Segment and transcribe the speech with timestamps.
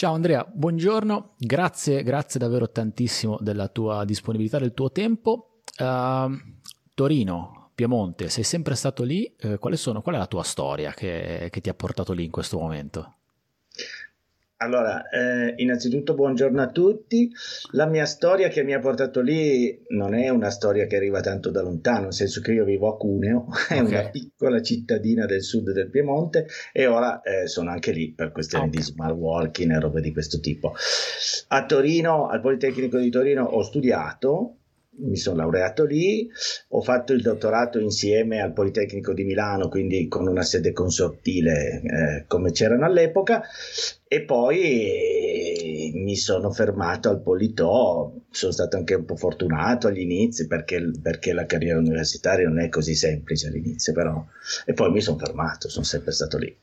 [0.00, 5.62] Ciao Andrea, buongiorno, grazie, grazie davvero tantissimo della tua disponibilità, del tuo tempo.
[5.76, 6.38] Uh,
[6.94, 11.60] Torino, Piemonte, sei sempre stato lì, uh, sono, qual è la tua storia che, che
[11.60, 13.16] ti ha portato lì in questo momento?
[14.60, 17.30] Allora, eh, innanzitutto buongiorno a tutti.
[17.72, 21.50] La mia storia che mi ha portato lì non è una storia che arriva tanto
[21.50, 23.86] da lontano, nel senso che io vivo a Cuneo, è okay.
[23.86, 28.66] una piccola cittadina del sud del Piemonte e ora eh, sono anche lì per questioni
[28.66, 28.78] okay.
[28.78, 30.74] di smart working e robe di questo tipo.
[31.48, 34.56] A Torino, al Politecnico di Torino, ho studiato,
[34.98, 36.28] mi sono laureato lì,
[36.68, 42.24] ho fatto il dottorato insieme al Politecnico di Milano, quindi con una sede consortile eh,
[42.26, 43.42] come c'erano all'epoca,
[44.06, 50.46] e poi mi sono fermato al Politò, sono stato anche un po' fortunato agli inizi
[50.46, 54.24] perché, perché la carriera universitaria non è così semplice all'inizio, però,
[54.64, 56.54] e poi mi sono fermato, sono sempre stato lì.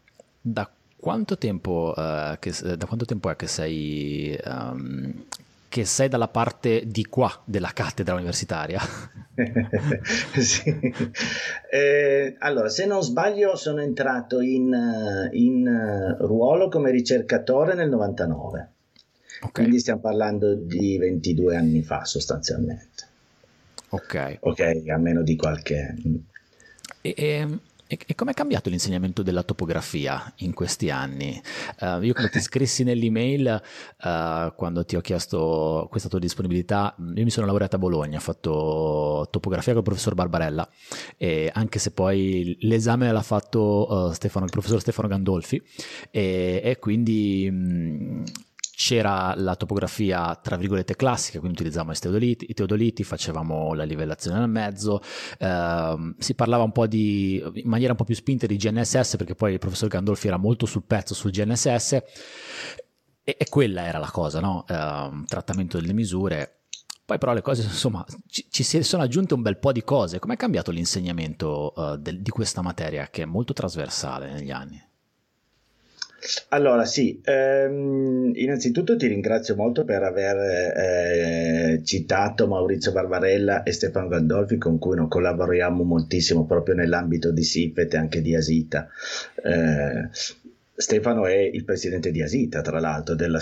[0.42, 5.26] Da quanto tempo, uh, che, da quanto tempo è che sei um,
[5.76, 8.80] che sei dalla parte di qua della cattedra universitaria.
[10.40, 10.74] sì.
[11.70, 14.74] eh, allora, se non sbaglio, sono entrato in,
[15.34, 18.70] in ruolo come ricercatore nel 99.
[19.42, 19.52] Okay.
[19.52, 23.04] Quindi stiamo parlando di 22 anni fa sostanzialmente.
[23.90, 24.38] Ok.
[24.40, 25.94] Ok, a meno di qualche...
[27.02, 31.42] E, e ehm, e, e com'è cambiato l'insegnamento della topografia in questi anni?
[31.80, 33.62] Uh, io come ti scrissi nell'email
[34.04, 38.22] uh, quando ti ho chiesto questa tua disponibilità, io mi sono laureato a Bologna, ho
[38.22, 40.68] fatto topografia con il professor Barbarella
[41.18, 45.62] e anche se poi l'esame l'ha fatto uh, Stefano, il professor Stefano Gandolfi
[46.10, 48.24] e, e quindi mh,
[48.76, 54.40] c'era la topografia tra virgolette classica, quindi utilizzavamo i teodoliti, i teodoliti facevamo la livellazione
[54.40, 55.02] nel mezzo,
[55.40, 59.36] ehm, si parlava un po' di, in maniera un po' più spinta di GNSS perché
[59.36, 61.92] poi il professor Gandolfi era molto sul pezzo sul GNSS
[63.24, 64.66] e, e quella era la cosa, no?
[64.68, 66.60] Eh, trattamento delle misure.
[67.06, 70.20] Poi però le cose, insomma, ci, ci si sono aggiunte un bel po' di cose.
[70.20, 74.85] Com'è cambiato l'insegnamento uh, del, di questa materia che è molto trasversale negli anni?
[76.50, 80.38] Allora, sì, ehm, innanzitutto ti ringrazio molto per aver
[80.76, 87.44] eh, citato Maurizio Barbarella e Stefano Gandolfi, con cui noi collaboriamo moltissimo proprio nell'ambito di
[87.44, 88.88] SIPET e anche di Asita.
[89.44, 90.10] Eh,
[90.78, 93.40] Stefano è il presidente di Asita, tra l'altro, del,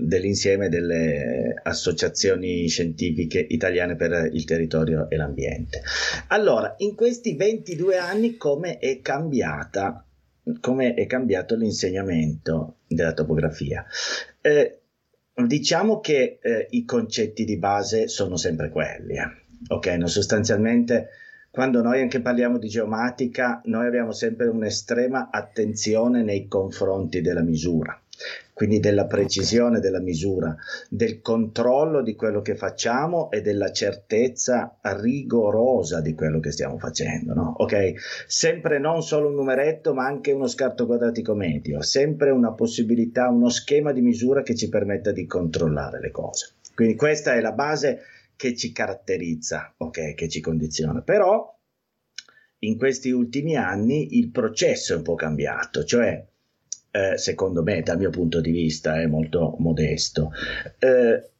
[0.00, 5.82] dell'insieme delle associazioni scientifiche italiane per il territorio e l'ambiente.
[6.28, 10.04] Allora, in questi 22 anni come è cambiata
[10.60, 13.84] come è cambiato l'insegnamento della topografia.
[14.40, 14.78] Eh,
[15.34, 19.16] diciamo che eh, i concetti di base sono sempre quelli.
[19.16, 19.40] Eh.
[19.68, 21.08] Ok, no, sostanzialmente
[21.50, 28.00] quando noi anche parliamo di geomatica, noi abbiamo sempre un'estrema attenzione nei confronti della misura
[28.52, 30.54] quindi della precisione della misura,
[30.88, 37.34] del controllo di quello che facciamo e della certezza rigorosa di quello che stiamo facendo.
[37.34, 37.54] No?
[37.58, 37.94] Ok,
[38.26, 43.48] sempre non solo un numeretto, ma anche uno scarto quadratico medio, sempre una possibilità, uno
[43.48, 46.52] schema di misura che ci permetta di controllare le cose.
[46.74, 48.02] Quindi questa è la base
[48.36, 51.00] che ci caratterizza, ok, che ci condiziona.
[51.00, 51.58] Però
[52.60, 56.24] in questi ultimi anni il processo è un po' cambiato, cioè
[56.92, 60.30] eh, secondo me, dal mio punto di vista, è molto modesto.
[60.78, 61.30] Eh,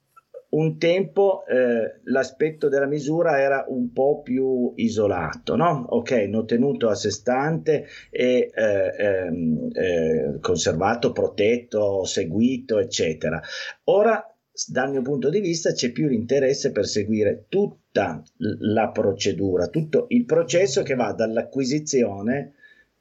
[0.52, 5.86] un tempo eh, l'aspetto della misura era un po' più isolato, no?
[5.88, 13.40] Ok, non tenuto a sé stante e eh, ehm, eh, conservato, protetto, seguito, eccetera.
[13.84, 14.26] Ora,
[14.66, 20.26] dal mio punto di vista, c'è più l'interesse per seguire tutta la procedura, tutto il
[20.26, 22.54] processo che va dall'acquisizione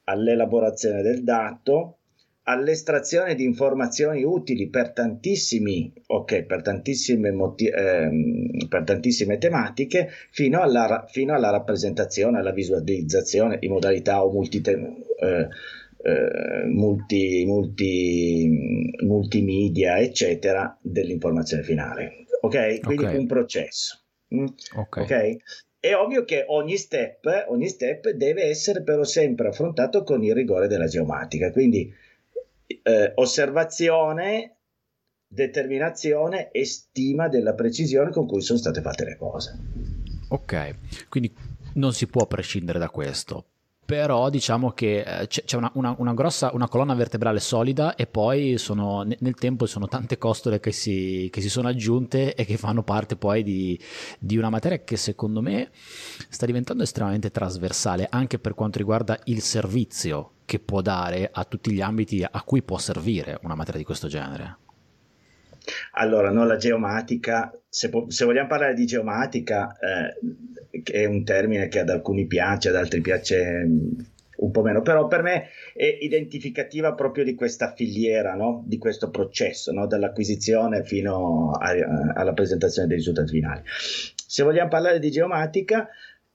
[0.05, 1.97] all'elaborazione del dato,
[2.51, 10.61] all'estrazione di informazioni utili per tantissimi, ok, per tantissime, moti- ehm, per tantissime tematiche, fino
[10.61, 15.47] alla, fino alla, rappresentazione, alla visualizzazione in modalità o multite- eh,
[16.03, 18.49] eh, multi, multi,
[19.03, 22.25] multimedia, eccetera, dell'informazione finale.
[22.41, 22.81] Ok?
[22.81, 23.17] Quindi okay.
[23.17, 23.99] un processo.
[24.35, 24.45] Mm?
[24.75, 25.03] Okay.
[25.03, 25.35] ok?
[25.79, 30.67] È ovvio che ogni step, ogni step deve essere però sempre affrontato con il rigore
[30.67, 31.51] della geomatica.
[31.51, 31.91] Quindi
[32.83, 34.57] eh, osservazione,
[35.27, 39.59] determinazione e stima della precisione con cui sono state fatte le cose.
[40.29, 40.75] Ok,
[41.09, 41.33] quindi
[41.73, 43.45] non si può prescindere da questo.
[43.83, 48.57] Però diciamo che eh, c'è una, una, una, grossa una colonna vertebrale solida e poi
[48.57, 52.83] sono, nel tempo sono tante costole che si, che si sono aggiunte e che fanno
[52.83, 53.77] parte poi di,
[54.17, 55.71] di una materia che secondo me
[56.29, 61.71] sta diventando estremamente trasversale anche per quanto riguarda il servizio che può dare a tutti
[61.71, 64.57] gli ambiti a cui può servire una materia di questo genere?
[65.93, 71.23] Allora, no, la geomatica, se, po- se vogliamo parlare di geomatica, eh, che è un
[71.23, 73.65] termine che ad alcuni piace, ad altri piace
[74.35, 78.61] un po' meno, però per me è identificativa proprio di questa filiera, no?
[78.65, 79.87] di questo processo, no?
[79.87, 83.61] dall'acquisizione fino a, a, alla presentazione dei risultati finali.
[83.65, 85.87] Se vogliamo parlare di geomatica,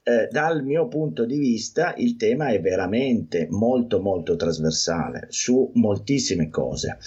[0.09, 6.49] eh, dal mio punto di vista il tema è veramente molto molto trasversale su moltissime
[6.49, 6.99] cose.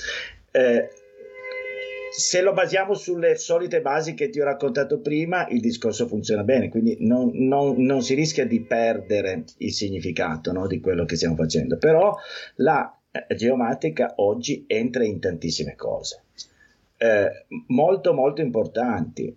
[0.52, 0.90] Eh,
[2.12, 6.68] se lo basiamo sulle solite basi che ti ho raccontato prima, il discorso funziona bene,
[6.68, 11.36] quindi non, non, non si rischia di perdere il significato no, di quello che stiamo
[11.36, 11.78] facendo.
[11.78, 12.14] Però
[12.56, 16.24] la eh, geomatica oggi entra in tantissime cose,
[16.98, 19.34] eh, molto molto importanti.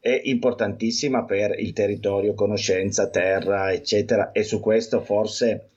[0.00, 5.68] È importantissima per il territorio, conoscenza, terra, eccetera, e su questo forse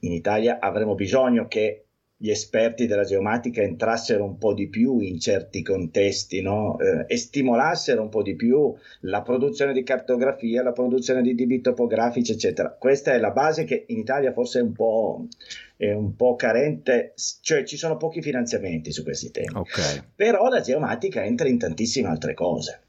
[0.00, 1.86] in Italia avremo bisogno che
[2.18, 6.78] gli esperti della geomatica entrassero un po' di più in certi contesti no?
[6.78, 11.60] eh, e stimolassero un po' di più la produzione di cartografia, la produzione di dibi
[11.60, 12.70] topografici, eccetera.
[12.70, 15.26] Questa è la base che in Italia forse è un po',
[15.76, 17.12] è un po carente,
[17.42, 19.54] cioè ci sono pochi finanziamenti su questi temi.
[19.54, 20.02] Okay.
[20.14, 22.80] Però la geomatica entra in tantissime altre cose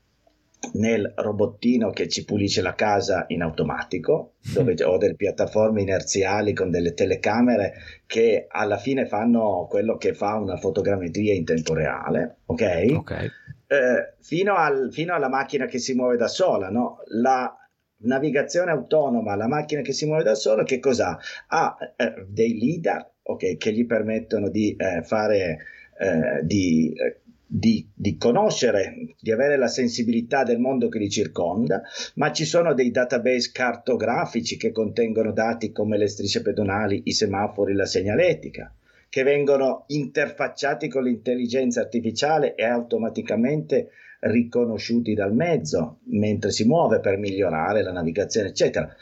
[0.74, 6.70] nel robottino che ci pulisce la casa in automatico, dove ho delle piattaforme inerziali con
[6.70, 7.74] delle telecamere
[8.06, 12.86] che alla fine fanno quello che fa una fotogrammetria in tempo reale, ok?
[12.96, 13.30] okay.
[13.68, 17.00] Eh, fino, al, fino, alla macchina che si muove da sola, no?
[17.08, 17.54] La
[18.00, 21.18] navigazione autonoma, la macchina che si muove da sola, che cosa
[21.48, 21.76] ha?
[21.96, 25.58] Eh, dei leader, ok, che gli permettono di eh, fare,
[26.00, 31.82] eh, di eh, di, di, conoscere, di avere la sensibilità del mondo che li circonda,
[32.16, 37.74] ma ci sono dei database cartografici che contengono dati come le strisce pedonali, i semafori,
[37.74, 38.74] la segnaletica,
[39.10, 47.18] che vengono interfacciati con l'intelligenza artificiale e automaticamente riconosciuti dal mezzo mentre si muove per
[47.18, 48.94] migliorare la navigazione, eccetera.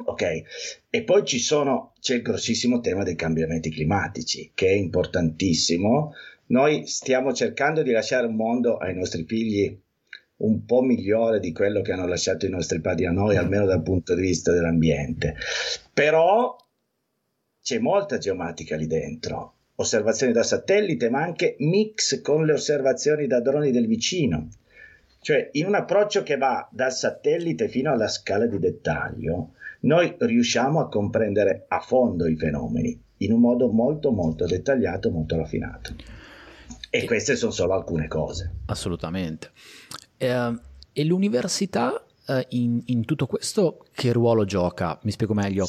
[0.00, 0.42] Ok,
[0.88, 6.14] e poi ci sono, c'è il grossissimo tema dei cambiamenti climatici, che è importantissimo,
[6.48, 9.78] noi stiamo cercando di lasciare un mondo ai nostri figli
[10.38, 13.82] un po' migliore di quello che hanno lasciato i nostri padri a noi, almeno dal
[13.82, 15.34] punto di vista dell'ambiente.
[15.92, 16.56] Però
[17.60, 23.40] c'è molta geomatica lì dentro, osservazioni da satellite, ma anche mix con le osservazioni da
[23.40, 24.48] droni del vicino.
[25.20, 30.80] Cioè, in un approccio che va dal satellite fino alla scala di dettaglio, noi riusciamo
[30.80, 36.17] a comprendere a fondo i fenomeni in un modo molto molto dettagliato, molto raffinato.
[36.90, 38.52] E queste sono solo alcune cose.
[38.66, 39.50] Assolutamente.
[40.16, 40.60] Eh,
[40.92, 44.98] e l'università eh, in, in, tutto questo che ruolo gioca?
[45.02, 45.68] Mi spiego meglio.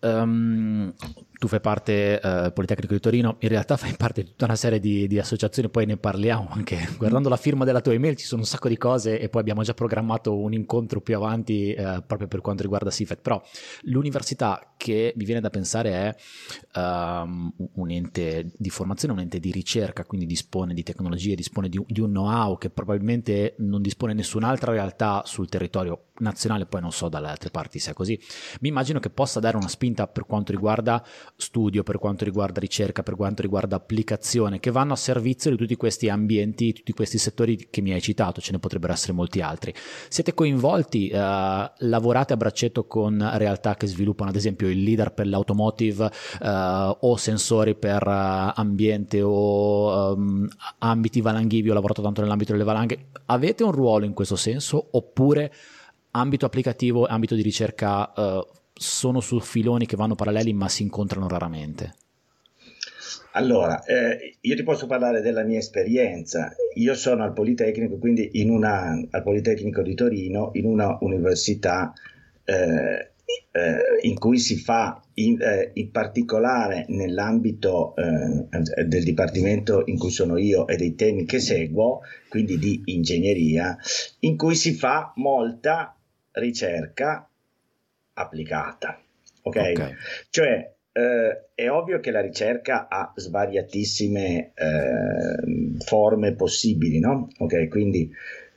[0.00, 0.92] Um,
[1.38, 4.80] tu fai parte uh, Politecnico di Torino, in realtà fai parte di tutta una serie
[4.80, 6.88] di, di, associazioni, poi ne parliamo anche.
[6.98, 9.62] Guardando la firma della tua email ci sono un sacco di cose e poi abbiamo
[9.62, 13.40] già programmato un incontro più avanti uh, proprio per quanto riguarda SIFET, però
[13.82, 19.52] l'università che mi viene da pensare è um, un ente di formazione, un ente di
[19.52, 24.72] ricerca, quindi dispone di tecnologie, dispone di, di un know-how che probabilmente non dispone nessun'altra
[24.72, 28.18] realtà sul territorio nazionale, poi non so dalle altre parti se è così,
[28.60, 31.04] mi immagino che possa dare una spinta per quanto riguarda
[31.36, 35.76] studio, per quanto riguarda ricerca, per quanto riguarda applicazione, che vanno a servizio di tutti
[35.76, 39.74] questi ambienti, tutti questi settori che mi hai citato, ce ne potrebbero essere molti altri.
[40.08, 45.26] Siete coinvolti, eh, lavorate a braccetto con realtà che sviluppano ad esempio il leader per
[45.26, 46.10] l'automotive
[46.40, 50.48] eh, o sensori per uh, ambiente o um,
[50.78, 55.52] ambiti valanghivi, ho lavorato tanto nell'ambito delle valanghe, avete un ruolo in questo senso oppure
[56.12, 61.28] ambito applicativo, ambito di ricerca uh, sono su filoni che vanno paralleli ma si incontrano
[61.28, 61.94] raramente?
[63.32, 66.54] Allora, eh, io ti posso parlare della mia esperienza.
[66.74, 71.92] Io sono al Politecnico, quindi una, al Politecnico di Torino, in una università
[72.44, 73.10] eh,
[73.52, 80.10] eh, in cui si fa, in, eh, in particolare nell'ambito eh, del dipartimento in cui
[80.10, 83.76] sono io e dei temi che seguo, quindi di ingegneria,
[84.20, 85.97] in cui si fa molta
[86.32, 87.28] ricerca
[88.14, 89.00] applicata.
[89.42, 89.56] Ok?
[89.56, 89.94] okay.
[90.30, 97.28] Cioè, eh, è ovvio che la ricerca ha svariatissime eh, forme possibili, no?
[97.38, 98.10] Ok, quindi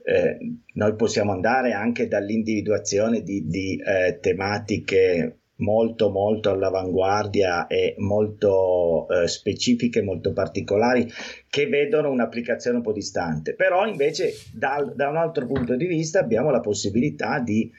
[0.04, 0.38] eh,
[0.74, 9.28] noi possiamo andare anche dall'individuazione di, di eh, tematiche molto molto all'avanguardia e molto eh,
[9.28, 11.12] specifiche, molto particolari
[11.50, 13.54] che vedono un'applicazione un po' distante.
[13.54, 17.72] Però invece dal, da un altro punto di vista abbiamo la possibilità di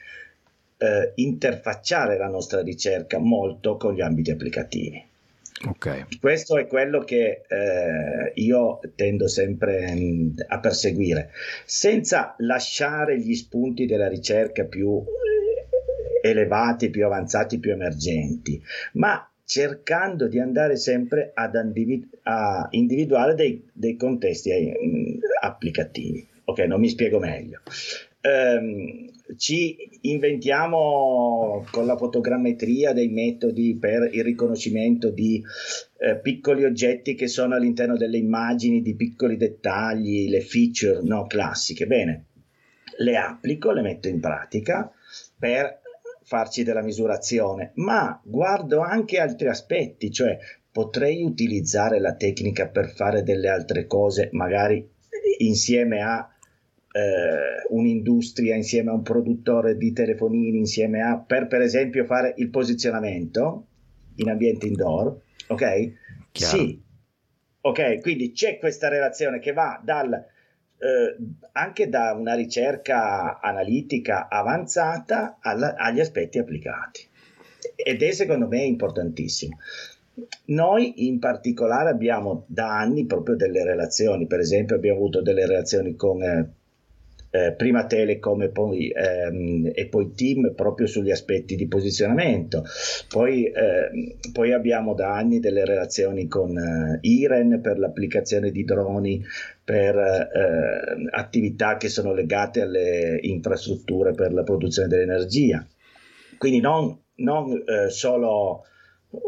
[0.77, 5.11] eh, interfacciare la nostra ricerca molto con gli ambiti applicativi.
[5.65, 6.05] Okay.
[6.19, 11.29] Questo è quello che eh, io tendo sempre mh, mm, a perseguire,
[11.63, 15.01] senza lasciare gli spunti della ricerca più
[16.23, 18.61] elevati, più avanzati, più emergenti,
[18.93, 24.73] ma cercando di andare sempre ad individu- a individuare dei, dei contesti eh,
[25.41, 26.25] applicativi.
[26.45, 27.59] Ok, non mi spiego meglio.
[28.21, 35.43] Um, ci inventiamo con la fotogrammetria dei metodi per il riconoscimento di
[35.97, 41.85] eh, piccoli oggetti che sono all'interno delle immagini, di piccoli dettagli, le feature no, classiche.
[41.85, 42.25] Bene,
[42.99, 44.89] le applico, le metto in pratica
[45.37, 45.81] per
[46.33, 50.35] farci della misurazione, ma guardo anche altri aspetti, cioè
[50.71, 54.83] potrei utilizzare la tecnica per fare delle altre cose, magari
[55.37, 56.27] insieme a
[56.91, 62.49] eh, un'industria, insieme a un produttore di telefonini, insieme a, per per esempio fare il
[62.49, 63.67] posizionamento
[64.15, 65.15] in ambiente indoor,
[65.49, 65.91] ok?
[66.31, 66.57] Chiaro.
[66.57, 66.81] Sì,
[67.61, 70.31] ok, quindi c'è questa relazione che va dal
[70.77, 71.17] eh,
[71.53, 77.07] anche da una ricerca analitica avanzata alla, agli aspetti applicati.
[77.75, 79.57] Ed è secondo me importantissimo.
[80.45, 85.95] Noi in particolare abbiamo da anni proprio delle relazioni, per esempio abbiamo avuto delle relazioni
[85.95, 86.49] con eh,
[87.35, 92.63] eh, prima Telecom e poi, ehm, e poi, Team proprio sugli aspetti di posizionamento.
[93.09, 99.25] Poi, eh, poi abbiamo da anni delle relazioni con eh, Iren per l'applicazione di droni
[99.63, 105.65] per eh, attività che sono legate alle infrastrutture per la produzione dell'energia.
[106.37, 108.63] Quindi non, non eh, solo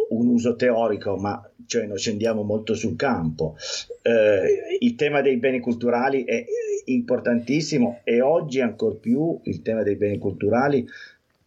[0.09, 3.55] un uso teorico, ma cioè noi scendiamo molto sul campo.
[4.01, 6.45] Eh, il tema dei beni culturali è
[6.85, 10.87] importantissimo e oggi ancor più il tema dei beni culturali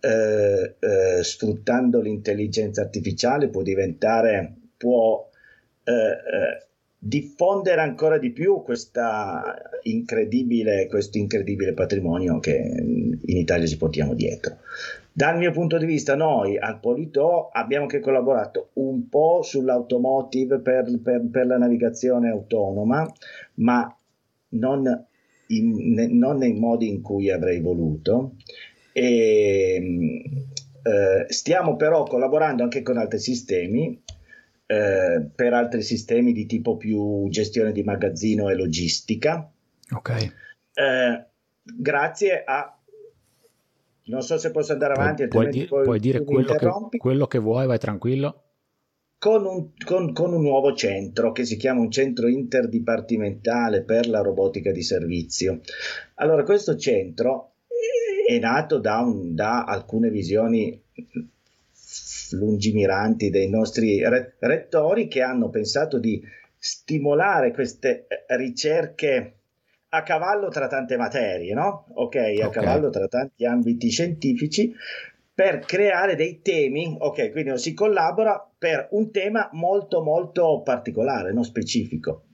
[0.00, 5.28] eh, eh, sfruttando l'intelligenza artificiale può diventare può
[5.84, 6.66] eh, eh,
[7.00, 8.62] diffondere ancora di più
[9.82, 14.58] incredibile, questo incredibile patrimonio che in Italia ci portiamo dietro.
[15.18, 20.96] Dal mio punto di vista, noi al Polito abbiamo anche collaborato un po' sull'automotive per,
[21.02, 23.04] per, per la navigazione autonoma,
[23.54, 23.92] ma
[24.50, 25.06] non
[25.48, 28.36] in, non nei modi in cui avrei voluto.
[28.92, 30.22] E,
[30.84, 34.00] eh, stiamo però collaborando anche con altri sistemi,
[34.66, 39.50] eh, per altri sistemi di tipo più gestione di magazzino e logistica.
[39.90, 40.32] Ok.
[40.74, 41.26] Eh,
[41.76, 42.77] grazie a
[44.08, 45.28] non so se posso andare avanti.
[45.28, 48.42] Puoi, di, puoi dire quello che, quello che vuoi, vai tranquillo
[49.18, 54.20] con un, con, con un, nuovo centro che si chiama un centro interdipartimentale per la
[54.20, 55.60] robotica di servizio.
[56.14, 57.54] Allora, questo centro
[58.26, 60.80] è nato da, un, da alcune visioni
[62.30, 66.22] lungimiranti dei nostri re- rettori che hanno pensato di
[66.56, 69.37] stimolare queste ricerche
[69.90, 71.86] a cavallo tra tante materie, no?
[71.94, 72.50] Ok, a okay.
[72.50, 74.74] cavallo tra tanti ambiti scientifici
[75.38, 81.44] per creare dei temi, ok, quindi si collabora per un tema molto molto particolare, non
[81.44, 82.24] specifico.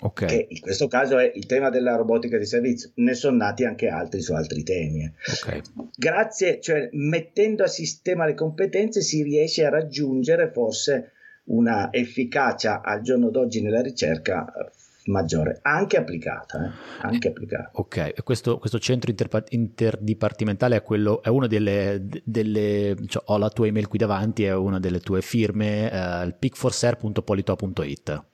[0.00, 0.28] Okay.
[0.28, 3.88] Che in questo caso è il tema della robotica di servizio, ne sono nati anche
[3.88, 5.04] altri su altri temi.
[5.04, 5.12] Eh.
[5.40, 5.60] Okay.
[5.94, 11.12] Grazie, cioè mettendo a sistema le competenze si riesce a raggiungere forse
[11.44, 14.50] una efficacia al giorno d'oggi nella ricerca
[15.06, 16.64] maggiore, anche applicata.
[16.64, 16.70] Eh?
[17.02, 17.70] Anche applicata.
[17.74, 23.50] Ok, questo, questo centro interpa- interdipartimentale è, quello, è una delle, delle cioè, ho la
[23.50, 28.24] tua email qui davanti, è una delle tue firme, uh, il pickforser.polito.it.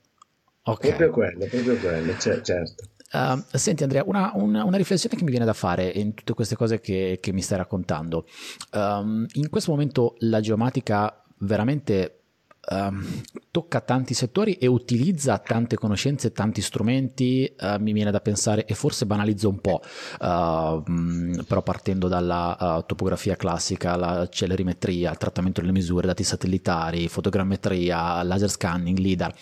[0.62, 0.86] Ok.
[0.86, 2.84] Proprio quello, proprio quello, c- certo.
[3.12, 6.54] Uh, senti Andrea, una, una, una, riflessione che mi viene da fare in tutte queste
[6.54, 8.24] cose che, che mi stai raccontando.
[8.72, 12.19] Um, in questo momento la geomatica veramente
[12.68, 18.20] Um, tocca tanti settori e utilizza tante conoscenze, e tanti strumenti, uh, mi viene da
[18.20, 19.80] pensare, e forse banalizzo un po',
[20.20, 26.22] uh, mh, però partendo dalla uh, topografia classica, la celerimetria, il trattamento delle misure, dati
[26.22, 29.34] satellitari, fotogrammetria, laser scanning, LIDAR.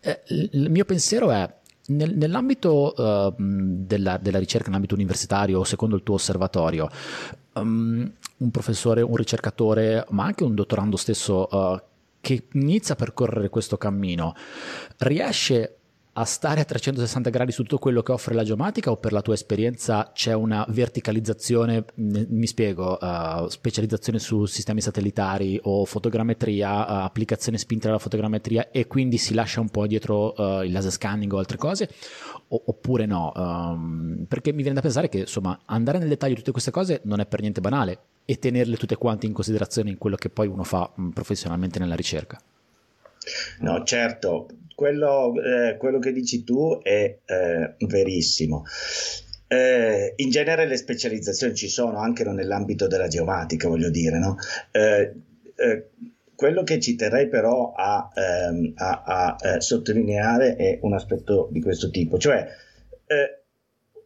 [0.00, 1.48] Eh, il mio pensiero è,
[1.88, 6.88] nel, nell'ambito uh, della, della, ricerca, nell'ambito universitario, secondo il tuo osservatorio,
[7.54, 11.80] um, un professore, un ricercatore, ma anche un dottorando stesso uh,
[12.26, 14.34] che inizia a percorrere questo cammino
[14.98, 15.76] riesce
[16.18, 19.20] a stare a 360 gradi su tutto quello che offre la geomatica o per la
[19.20, 27.04] tua esperienza c'è una verticalizzazione, mi spiego, uh, specializzazione su sistemi satellitari o fotogrammetria, uh,
[27.04, 31.30] applicazione spinta dalla fotogrammetria e quindi si lascia un po' dietro uh, il laser scanning
[31.34, 31.90] o altre cose
[32.48, 33.32] o, oppure no?
[33.36, 37.02] Um, perché mi viene da pensare che insomma andare nel dettaglio di tutte queste cose
[37.04, 40.46] non è per niente banale e tenerle tutte quante in considerazione in quello che poi
[40.46, 42.40] uno fa mh, professionalmente nella ricerca.
[43.60, 48.64] No, certo, quello, eh, quello che dici tu è eh, verissimo.
[49.48, 54.36] Eh, in genere le specializzazioni ci sono anche nell'ambito della geomatica, voglio dire, no?
[54.72, 55.14] Eh,
[55.56, 55.88] eh,
[56.34, 61.62] quello che ci terrei però a, ehm, a, a eh, sottolineare è un aspetto di
[61.62, 62.46] questo tipo, cioè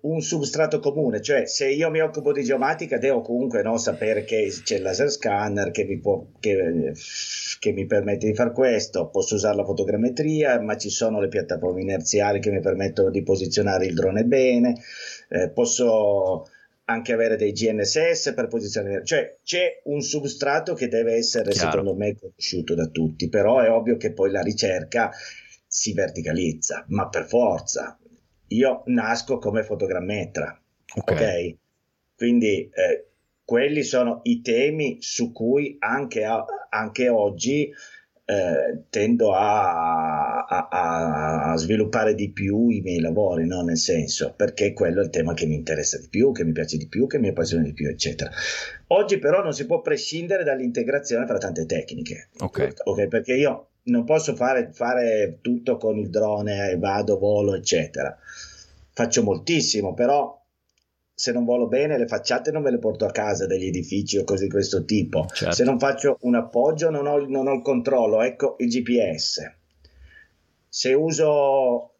[0.02, 4.50] un substrato comune, cioè se io mi occupo di geomatica devo comunque no, sapere che
[4.62, 6.92] c'è il laser scanner che mi, può, che,
[7.60, 11.82] che mi, permette di fare questo, posso usare la fotogrammetria, ma ci sono le piattaforme
[11.82, 14.80] inerziali che mi permettono di posizionare il drone bene,
[15.28, 16.48] eh, posso
[16.86, 21.70] anche avere dei GNSS per posizionare, cioè c'è un substrato che deve essere Chiaro.
[21.70, 25.12] secondo me conosciuto da tutti, però è ovvio che poi la ricerca
[25.66, 27.98] si verticalizza, ma per forza,
[28.48, 30.58] io nasco come fotogrammetra,
[30.94, 31.10] ok?
[31.10, 31.58] okay?
[32.16, 33.09] Quindi eh,
[33.50, 37.68] quelli sono i temi su cui anche, a, anche oggi
[38.24, 40.68] eh, tendo a, a,
[41.50, 43.62] a, sviluppare di più i miei lavori, no?
[43.62, 46.76] nel senso, perché quello è il tema che mi interessa di più, che mi piace
[46.76, 48.30] di più, che mi appassiona di più, eccetera.
[48.86, 52.74] Oggi però non si può prescindere dall'integrazione tra tante tecniche, ok?
[52.84, 53.08] okay?
[53.08, 58.16] Perché io non posso fare, fare tutto con il drone, vado, volo, eccetera.
[58.92, 60.39] Faccio moltissimo, però
[61.20, 64.24] se non volo bene le facciate non me le porto a casa degli edifici o
[64.24, 65.26] cose di questo tipo.
[65.30, 65.54] Certo.
[65.54, 69.52] Se non faccio un appoggio non ho, non ho il controllo, ecco il GPS.
[70.66, 71.92] Se uso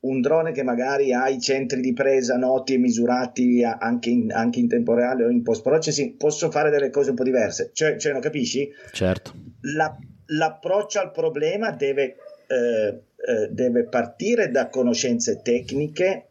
[0.00, 4.58] un drone che magari ha i centri di presa noti e misurati anche in, anche
[4.58, 7.72] in tempo reale o in post processing, posso fare delle cose un po' diverse.
[7.74, 8.72] Cioè, cioè non capisci?
[8.90, 9.34] Certo.
[9.74, 9.94] La,
[10.28, 16.28] l'approccio al problema deve, eh, eh, deve partire da conoscenze tecniche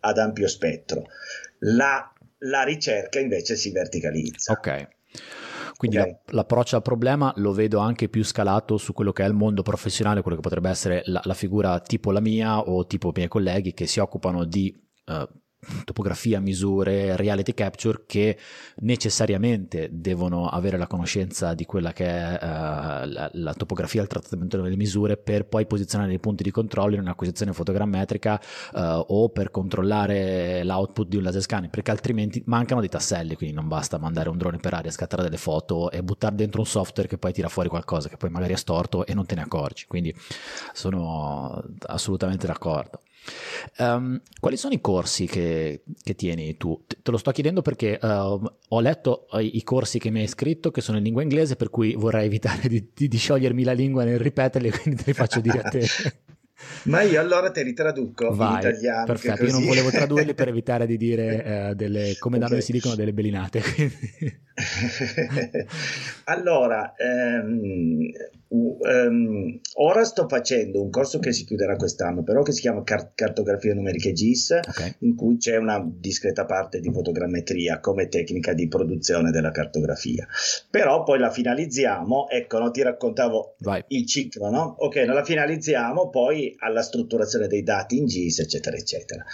[0.00, 1.06] ad ampio spettro.
[1.60, 4.52] La, la ricerca invece si verticalizza.
[4.52, 4.88] Ok.
[5.76, 6.16] Quindi okay.
[6.26, 10.20] l'approccio al problema lo vedo anche più scalato su quello che è il mondo professionale,
[10.20, 13.72] quello che potrebbe essere la, la figura tipo la mia o tipo i miei colleghi
[13.72, 15.26] che si occupano di uh,
[15.84, 18.38] topografia, misure, reality capture che
[18.76, 24.60] necessariamente devono avere la conoscenza di quella che è uh, la, la, topografia, il trattamento
[24.60, 28.40] delle misure per poi posizionare dei punti di controllo in un'acquisizione fotogrammetrica
[28.72, 33.54] uh, o per controllare l'output di un laser scanner perché altrimenti mancano dei tasselli quindi
[33.54, 37.08] non basta mandare un drone per aria, scattare delle foto e buttare dentro un software
[37.08, 39.84] che poi tira fuori qualcosa che poi magari è storto e non te ne accorgi.
[39.86, 40.14] Quindi
[40.72, 43.00] sono assolutamente d'accordo
[43.78, 46.84] Um, quali sono i corsi che, che, tieni tu?
[46.86, 50.70] Te lo sto chiedendo perché uh, ho letto i, i, corsi che mi hai scritto
[50.70, 54.04] che sono in lingua inglese, per cui vorrei evitare di, di, di sciogliermi la lingua
[54.04, 55.86] nel ripeterli, quindi te li faccio dire a te.
[56.84, 59.04] Ma io allora te li traduco Vai, in italiano.
[59.06, 62.48] Perfetto, io non volevo tradurli per evitare di dire eh, delle, come okay.
[62.48, 63.62] da noi si dicono, delle belinate.
[66.24, 68.10] allora, ehm,
[68.50, 73.12] um, ora sto facendo un corso che si chiuderà quest'anno, però che si chiama Car-
[73.14, 74.94] Cartografia numerica GIS, okay.
[75.00, 80.26] in cui c'è una discreta parte di fotogrammetria come tecnica di produzione della cartografia.
[80.68, 83.84] Però poi la finalizziamo, ecco, no, ti raccontavo Vai.
[83.88, 84.74] il ciclo, no?
[84.78, 89.24] Ok, non la finalizziamo poi alla strutturazione dei dati in GIS, eccetera, eccetera.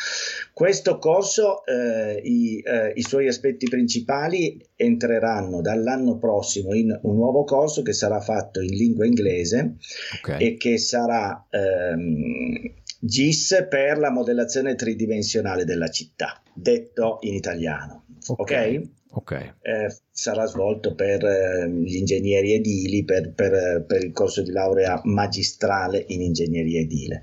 [0.52, 7.45] Questo corso, eh, i, eh, i suoi aspetti principali entreranno dall'anno prossimo in un nuovo
[7.45, 9.77] corso che sarà fatto in lingua inglese
[10.19, 10.41] okay.
[10.41, 18.05] e che sarà ehm, GIS per la modellazione tridimensionale della città, detto in italiano.
[18.29, 18.39] Ok?
[18.41, 18.91] okay?
[19.11, 19.53] okay.
[19.62, 25.01] Eh, sarà svolto per eh, gli ingegneri edili, per, per, per, il corso di laurea
[25.05, 27.23] magistrale in ingegneria edile.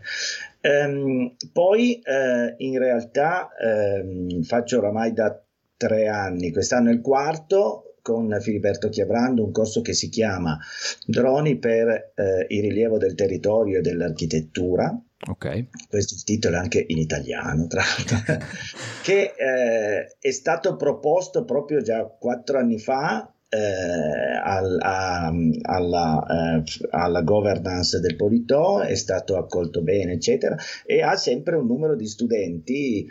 [0.62, 5.38] Ehm, poi eh, in realtà ehm, faccio oramai da
[5.84, 10.58] tre anni, quest'anno è il quarto, con Filiberto Chiavrando, un corso che si chiama
[11.06, 14.98] Droni per eh, il rilievo del territorio e dell'architettura.
[15.30, 15.66] Ok.
[15.90, 18.46] Questo titolo è anche in italiano, tra l'altro,
[19.04, 26.26] che eh, è stato proposto proprio già quattro anni fa eh, al, a, alla,
[26.58, 31.96] eh, alla, governance del Politò, è stato accolto bene, eccetera, e ha sempre un numero
[31.96, 33.08] di studenti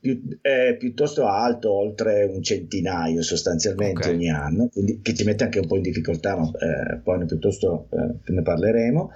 [0.00, 4.14] più, eh, piuttosto alto, oltre un centinaio sostanzialmente okay.
[4.14, 7.26] ogni anno, quindi che ci mette anche un po' in difficoltà, ma eh, poi ne
[7.26, 9.12] piuttosto eh, ne parleremo.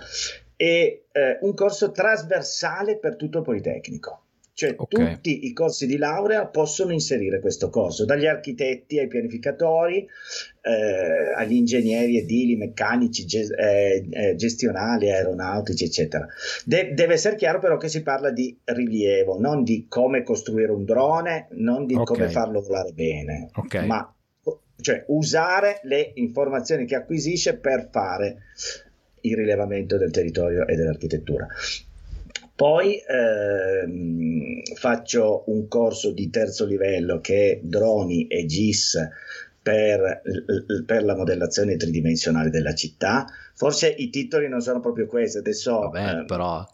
[0.57, 4.24] e eh, un corso trasversale per tutto il Politecnico.
[4.57, 5.15] Cioè okay.
[5.15, 10.07] tutti i corsi di laurea possono inserire questo corso, dagli architetti ai pianificatori,
[10.63, 16.25] eh, agli ingegneri edili, meccanici, ge- eh, eh, gestionali, aeronautici, eccetera.
[16.65, 20.85] De- deve essere chiaro però che si parla di rilievo, non di come costruire un
[20.85, 22.05] drone, non di okay.
[22.05, 23.85] come farlo volare bene, okay.
[23.87, 24.09] ma
[24.81, 28.43] cioè usare le informazioni che acquisisce per fare
[29.23, 31.49] il rilevamento del territorio e dell'architettura.
[32.57, 38.97] Poi ehm, faccio un corso di terzo livello che è droni e GIS
[39.61, 40.23] per,
[40.87, 43.27] per, la modellazione tridimensionale della città.
[43.55, 46.65] Forse i titoli non sono proprio questi, adesso Vabbè, eh, però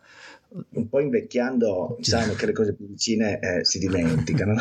[0.70, 4.56] un po' invecchiando sanno che le cose più vicine eh, si dimenticano.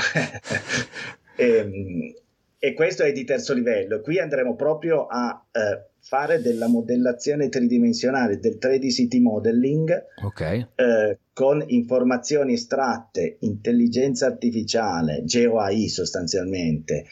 [1.35, 2.13] e, ehm,
[2.59, 3.99] e, questo è di terzo livello.
[3.99, 10.67] Qui andremo proprio a eh, fare della modellazione tridimensionale del 3D City Modeling okay.
[10.75, 17.05] eh, con informazioni estratte, intelligenza artificiale, GeoAI sostanzialmente,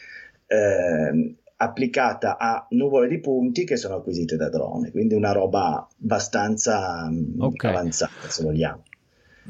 [0.46, 7.08] eh, applicata a nuvole di punti che sono acquisite da drone, quindi una roba abbastanza
[7.10, 7.70] mm, okay.
[7.70, 8.82] avanzata se vogliamo.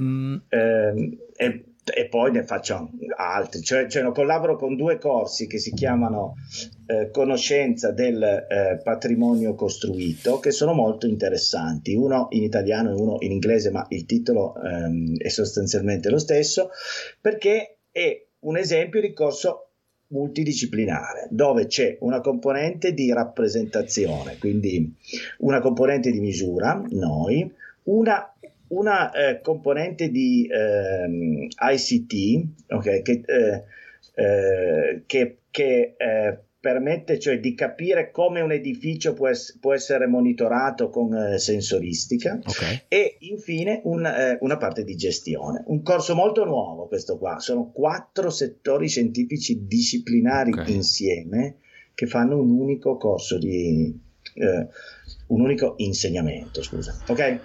[0.00, 0.36] Mm.
[0.48, 5.72] Eh, e e poi ne faccio altri, cioè, cioè collaboro con due corsi che si
[5.72, 6.34] chiamano
[6.86, 13.16] eh, Conoscenza del eh, patrimonio costruito, che sono molto interessanti, uno in italiano e uno
[13.20, 16.70] in inglese, ma il titolo ehm, è sostanzialmente lo stesso,
[17.20, 19.68] perché è un esempio di corso
[20.08, 24.94] multidisciplinare dove c'è una componente di rappresentazione, quindi
[25.38, 27.50] una componente di misura, noi,
[27.84, 28.34] una
[28.68, 33.64] una eh, componente di ehm, ICT okay, che, eh,
[34.14, 40.06] eh, che, che eh, permette cioè di capire come un edificio può, es- può essere
[40.06, 42.82] monitorato con eh, sensoristica okay.
[42.88, 45.62] e infine un, eh, una parte di gestione.
[45.66, 50.74] Un corso molto nuovo questo qua, sono quattro settori scientifici disciplinari okay.
[50.74, 51.56] insieme
[51.94, 54.06] che fanno un unico corso di...
[55.28, 56.96] un unico insegnamento, scusa.
[57.08, 57.40] Ok?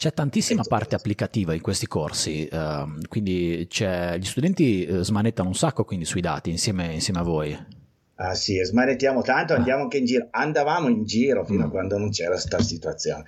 [0.00, 5.84] C'è tantissima parte applicativa in questi corsi, uh, quindi gli studenti uh, smanettano un sacco
[5.84, 7.66] quindi sui dati insieme, insieme a voi.
[8.14, 10.28] Ah sì, smanettiamo tanto, andiamo anche in giro.
[10.30, 11.66] Andavamo in giro fino mm.
[11.66, 13.24] a quando non c'era questa situazione.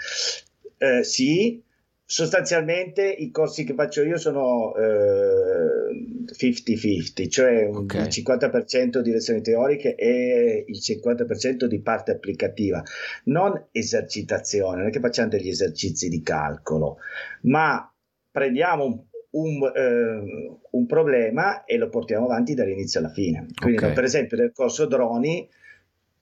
[0.79, 1.63] Eh, sì,
[2.13, 8.03] sostanzialmente i corsi che faccio io sono eh, 50-50, cioè okay.
[8.03, 12.83] il 50% di lezioni teoriche e il 50% di parte applicativa,
[13.25, 16.99] non esercitazione, non è che facciamo degli esercizi di calcolo,
[17.45, 17.91] ma
[18.31, 23.47] prendiamo un, un, eh, un problema e lo portiamo avanti dall'inizio alla fine.
[23.59, 23.95] Quindi, okay.
[23.95, 25.49] per esempio, nel corso droni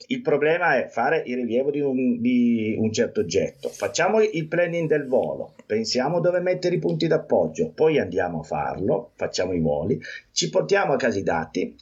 [0.07, 3.69] il problema è fare il rilievo di un, di un, certo oggetto.
[3.69, 9.13] Facciamo il planning del volo, pensiamo dove mettere i punti d'appoggio, poi andiamo a farlo,
[9.15, 10.01] facciamo i voli,
[10.33, 11.77] ci portiamo a casa i dati,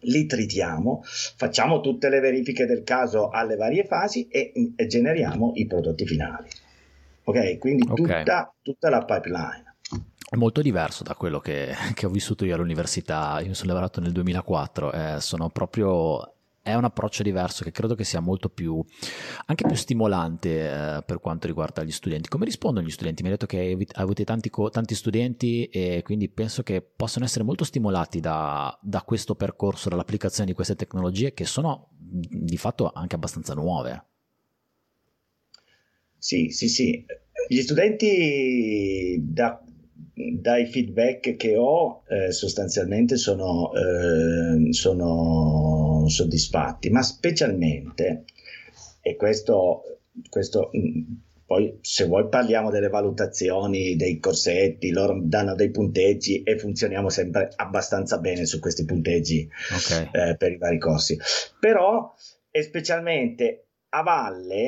[0.00, 5.66] li tritiamo, facciamo tutte le verifiche del caso alle varie fasi e, e generiamo i
[5.66, 6.48] prodotti finali.
[7.24, 8.18] Ok, quindi okay.
[8.18, 9.64] Tutta, tutta la pipeline.
[10.28, 13.40] È molto diverso da quello che, che, ho vissuto io all'università.
[13.40, 16.35] Io sono lavorato nel 2004, eh, sono proprio
[16.66, 18.84] è un approccio diverso che credo che sia molto più,
[19.46, 22.28] anche più stimolante eh, per quanto riguarda gli studenti.
[22.28, 23.22] Come rispondono gli studenti?
[23.22, 27.62] Mi hai detto che avete tanti, tanti studenti e quindi penso che possano essere molto
[27.62, 33.54] stimolati da, da questo percorso, dall'applicazione di queste tecnologie che sono di fatto anche abbastanza
[33.54, 34.04] nuove.
[36.18, 37.04] Sì, sì, sì.
[37.46, 39.62] Gli studenti da,
[40.16, 48.24] dai feedback che ho eh, sostanzialmente sono, eh, sono, soddisfatti, ma specialmente,
[49.02, 49.98] e questo,
[50.30, 51.02] questo mm,
[51.44, 57.50] poi se vuoi parliamo delle valutazioni dei corsetti, loro danno dei punteggi e funzioniamo sempre
[57.54, 60.30] abbastanza bene su questi punteggi okay.
[60.30, 61.18] eh, per i vari corsi.
[61.60, 62.14] Però,
[62.50, 64.62] e specialmente a valle,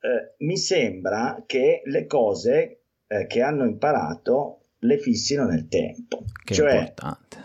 [0.00, 6.24] eh, mi sembra che le cose eh, che hanno imparato le fissino nel tempo.
[6.44, 7.36] Che cioè, importante.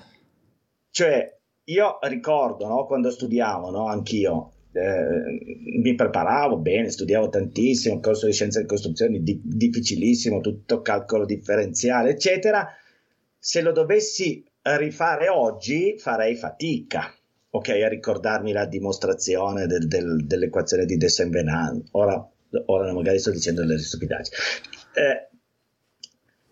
[0.91, 8.02] Cioè, io ricordo no, quando studiavo, no, anch'io, eh, mi preparavo bene, studiavo tantissimo, il
[8.02, 12.67] corso di scienze di costruzione di, difficilissimo, tutto calcolo differenziale, eccetera.
[13.38, 17.13] Se lo dovessi rifare oggi farei fatica,
[17.52, 21.88] ok, a ricordarmi la dimostrazione del, del, dell'equazione di De Saint-Venant.
[21.91, 22.30] Ora,
[22.65, 24.36] ora magari sto dicendo delle stupidaggini.
[24.93, 25.30] Eh,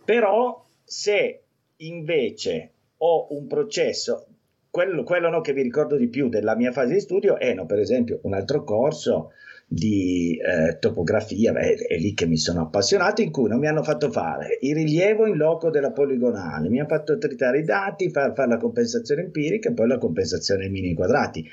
[0.05, 1.41] però se
[1.75, 4.25] invece ho un processo,
[4.69, 7.65] quello, quello no, che vi ricordo di più della mia fase di studio è, no,
[7.65, 9.33] per esempio, un altro corso
[9.67, 13.83] di eh, topografia, beh, è lì che mi sono appassionato, in cui non mi hanno
[13.83, 18.33] fatto fare il rilievo in loco della poligonale, mi hanno fatto tritare i dati, fare
[18.33, 21.45] far la compensazione empirica e poi la compensazione ai mini quadrati.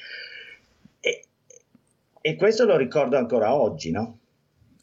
[1.01, 1.25] E,
[2.21, 4.19] e questo lo ricordo ancora oggi, no?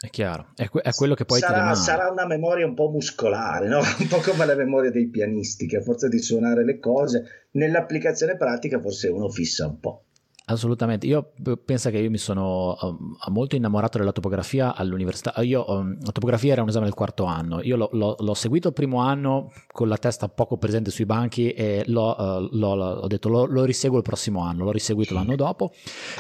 [0.04, 3.68] È chiaro, è, que- è quello che poi sarà, sarà, una memoria un po' muscolare,
[3.68, 3.82] no?
[4.00, 8.36] un po' come la memoria dei pianisti, che a forza di suonare le cose, nell'applicazione
[8.36, 10.06] pratica forse uno fissa un po'.
[10.46, 11.32] Assolutamente, io
[11.64, 15.40] penso che io mi sono um, molto innamorato della topografia all'università.
[15.44, 18.70] Io, um, la topografia era un esame del quarto anno, io l'ho, l'ho, l'ho, seguito
[18.70, 23.30] il primo anno con la testa poco presente sui banchi e l'ho, uh, ho detto
[23.30, 25.72] lo, lo, riseguo il prossimo anno, l'ho riseguito l'anno dopo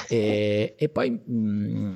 [0.07, 1.93] e, e poi mh, mm,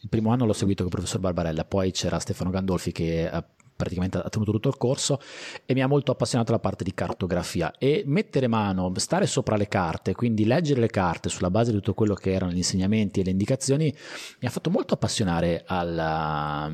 [0.00, 3.42] il primo anno l'ho seguito con il professor Barbarella, poi c'era Stefano Gandolfi che uh,
[3.78, 5.20] praticamente ha tenuto tutto il corso
[5.64, 7.72] e mi ha molto appassionato la parte di cartografia.
[7.78, 11.94] E mettere mano, stare sopra le carte, quindi leggere le carte sulla base di tutto
[11.94, 13.94] quello che erano gli insegnamenti e le indicazioni
[14.40, 16.70] mi ha fatto molto appassionare alla,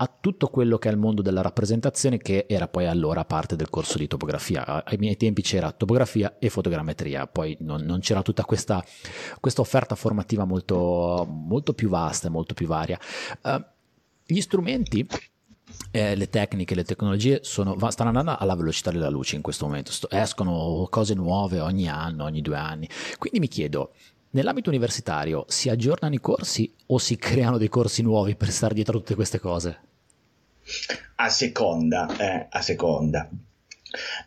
[0.00, 3.68] a tutto quello che è il mondo della rappresentazione che era poi allora parte del
[3.68, 4.84] corso di topografia.
[4.84, 8.84] Ai miei tempi c'era topografia e fotogrammetria, poi non, non c'era tutta questa,
[9.40, 12.98] questa, offerta formativa molto, molto più vasta e molto più varia.
[13.42, 13.60] Uh,
[14.24, 15.04] gli strumenti
[15.90, 19.90] eh, le tecniche, le tecnologie sono, stanno andando alla velocità della luce in questo momento,
[20.10, 22.88] escono cose nuove ogni anno, ogni due anni.
[23.18, 23.94] Quindi mi chiedo,
[24.30, 28.96] nell'ambito universitario si aggiornano i corsi o si creano dei corsi nuovi per stare dietro
[28.96, 29.87] a tutte queste cose?
[31.16, 33.28] A seconda, eh, a seconda.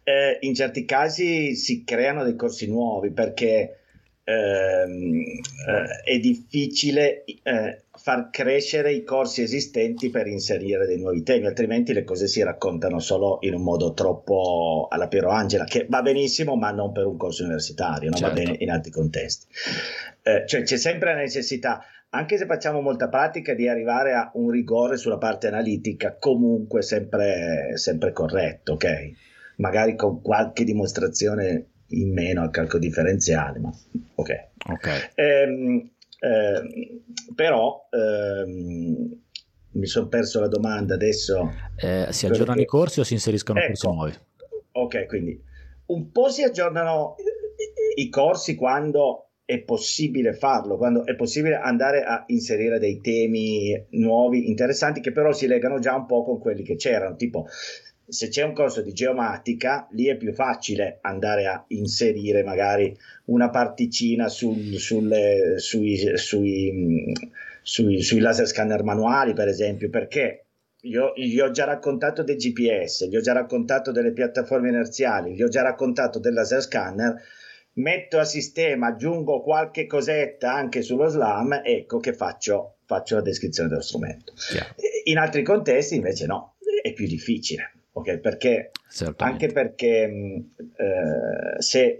[0.04, 3.82] Eh, in certi casi si creano dei corsi nuovi perché
[4.23, 5.21] ehm,
[5.67, 11.94] eh, è difficile eh, far crescere i corsi esistenti per inserire dei nuovi temi, altrimenti
[11.94, 16.56] le cose si raccontano solo in un modo troppo alla Piero Angela, che va benissimo,
[16.56, 18.36] ma non per un corso universitario, non certo.
[18.36, 19.46] va bene in altri contesti.
[20.24, 24.50] Eh, cioè c'è sempre la necessità, anche se facciamo molta pratica, di arrivare a un
[24.50, 29.12] rigore sulla parte analitica, comunque sempre, sempre corretto, ok?
[29.58, 33.72] Magari con qualche dimostrazione in meno al calcolo differenziale, ma
[34.16, 34.48] ok.
[34.72, 35.00] okay.
[35.14, 39.20] Ehm, ehm, però ehm,
[39.72, 41.52] mi sono perso la domanda adesso.
[41.76, 42.62] Eh, si aggiornano perché...
[42.62, 44.14] i corsi o si inseriscono ecco, corsi nuovi?
[44.74, 45.42] Ok, quindi
[45.88, 47.16] un po' si aggiornano
[47.96, 54.48] i corsi quando è possibile farlo, quando è possibile andare a inserire dei temi nuovi,
[54.48, 57.48] interessanti, che però si legano già un po' con quelli che c'erano, tipo
[58.12, 62.93] se c'è un corso di geomatica, lì è più facile andare a inserire magari
[63.26, 67.13] una particina sul, sulle, sui, sui,
[67.62, 70.47] sui, sui, laser scanner manuali, per esempio, perché
[70.82, 75.41] io, gli ho già raccontato dei GPS, gli ho già raccontato delle piattaforme inerziali, gli
[75.41, 77.15] ho già raccontato del laser scanner.
[77.76, 83.69] Metto a sistema, aggiungo qualche cosetta anche sullo SLAM, ecco che faccio, faccio la descrizione
[83.69, 84.34] dello strumento.
[84.54, 84.76] Yeah.
[85.06, 88.17] In altri contesti invece no, è più difficile ok?
[88.17, 88.71] Perché
[89.17, 91.97] anche perché eh, se,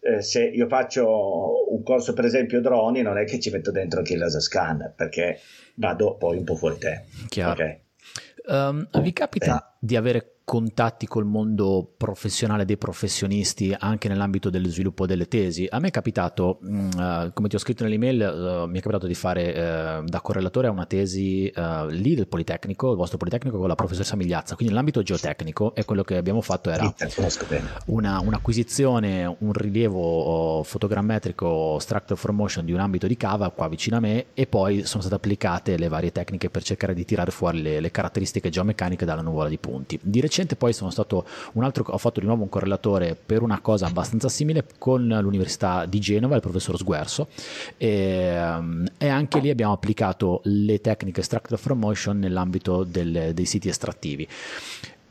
[0.00, 3.98] eh, se, io faccio un corso, per esempio, droni, non è che ci metto dentro
[3.98, 5.38] anche il laser scanner perché
[5.74, 7.04] vado poi un po' fuori te.
[7.28, 7.52] Chiaro.
[7.52, 7.80] Okay?
[8.46, 9.76] Um, vi capita eh.
[9.78, 15.64] di avere contatti col mondo professionale dei professionisti anche nell'ambito dello sviluppo delle tesi.
[15.70, 19.14] A me è capitato, uh, come ti ho scritto nell'email, uh, mi è capitato di
[19.14, 21.52] fare uh, da correlatore a una tesi
[21.90, 26.02] lì del Politecnico, il vostro Politecnico con la professoressa Migliazza, quindi nell'ambito geotecnico e quello
[26.02, 26.92] che abbiamo fatto era
[27.86, 33.68] una, un'acquisizione, un rilievo oh, fotogrammetrico structure for motion di un ambito di cava qua
[33.68, 37.30] vicino a me e poi sono state applicate le varie tecniche per cercare di tirare
[37.30, 39.96] fuori le, le caratteristiche geomeccaniche dalla nuvola di punti.
[40.02, 43.42] Di recente recente poi sono stato un altro, ho fatto di nuovo un correlatore per
[43.42, 47.28] una cosa abbastanza simile con l'Università di Genova, il professor Sguerso,
[47.76, 53.44] e, ehm, e anche lì abbiamo applicato le tecniche Structure from Motion nell'ambito del, dei
[53.44, 54.26] siti estrattivi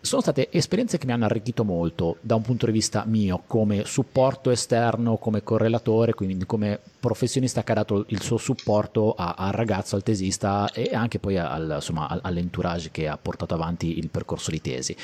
[0.01, 3.83] sono state esperienze che mi hanno arricchito molto da un punto di vista mio come
[3.85, 9.51] supporto esterno, come correlatore, quindi come professionista che ha dato il suo supporto a, al
[9.51, 14.51] ragazzo, al tesista e anche poi al, insomma, all'entourage che ha portato avanti il percorso
[14.51, 14.95] di tesi.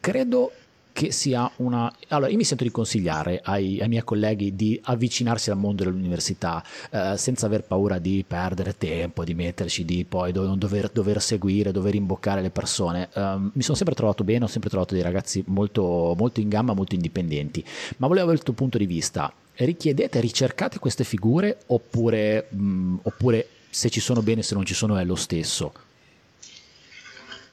[0.00, 0.52] Credo
[0.98, 1.94] che sia una...
[2.08, 6.60] Allora, io mi sento di consigliare ai, ai miei colleghi di avvicinarsi al mondo dell'università
[6.90, 11.70] eh, senza aver paura di perdere tempo, di metterci, di poi do, dover, dover, seguire,
[11.70, 13.08] dover imboccare le persone.
[13.14, 16.72] Um, mi sono sempre trovato bene, ho sempre trovato dei ragazzi molto, molto in gamba,
[16.72, 17.64] molto indipendenti,
[17.98, 19.32] ma volevo avere il tuo punto di vista.
[19.54, 24.74] Richiedete, ricercate queste figure oppure, mh, mm, oppure se ci sono bene, se non ci
[24.74, 25.72] sono è lo stesso?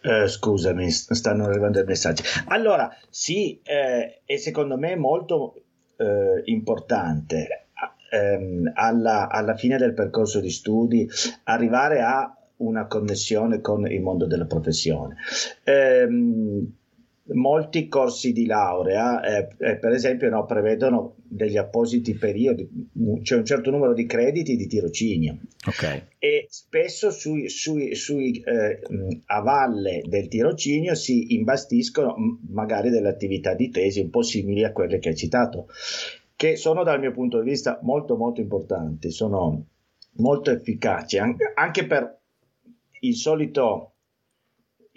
[0.06, 2.22] Eh, scusami, stanno arrivando i messaggi.
[2.50, 5.56] Allora, sì, eh, è secondo me molto
[5.98, 7.70] eh, importante
[8.12, 11.10] ehm, alla, alla fine del percorso di studi
[11.46, 15.16] arrivare a una connessione con il mondo della professione.
[15.64, 16.72] Ehm,
[17.34, 22.70] molti corsi di laurea, eh, eh, per esempio, no, prevedono degli appositi periodi,
[23.24, 25.40] cioè un certo numero di crediti di tirocinio.
[25.68, 26.04] Okay.
[26.20, 28.80] E spesso sui, sui, sui eh,
[29.26, 32.16] a valle del tirocinio si imbastiscono
[32.50, 35.68] magari delle attività di tesi un po' simili a quelle che hai citato,
[36.36, 39.66] che sono dal mio punto di vista molto molto importanti, sono
[40.18, 42.20] molto efficaci anche, anche per
[43.00, 43.95] il solito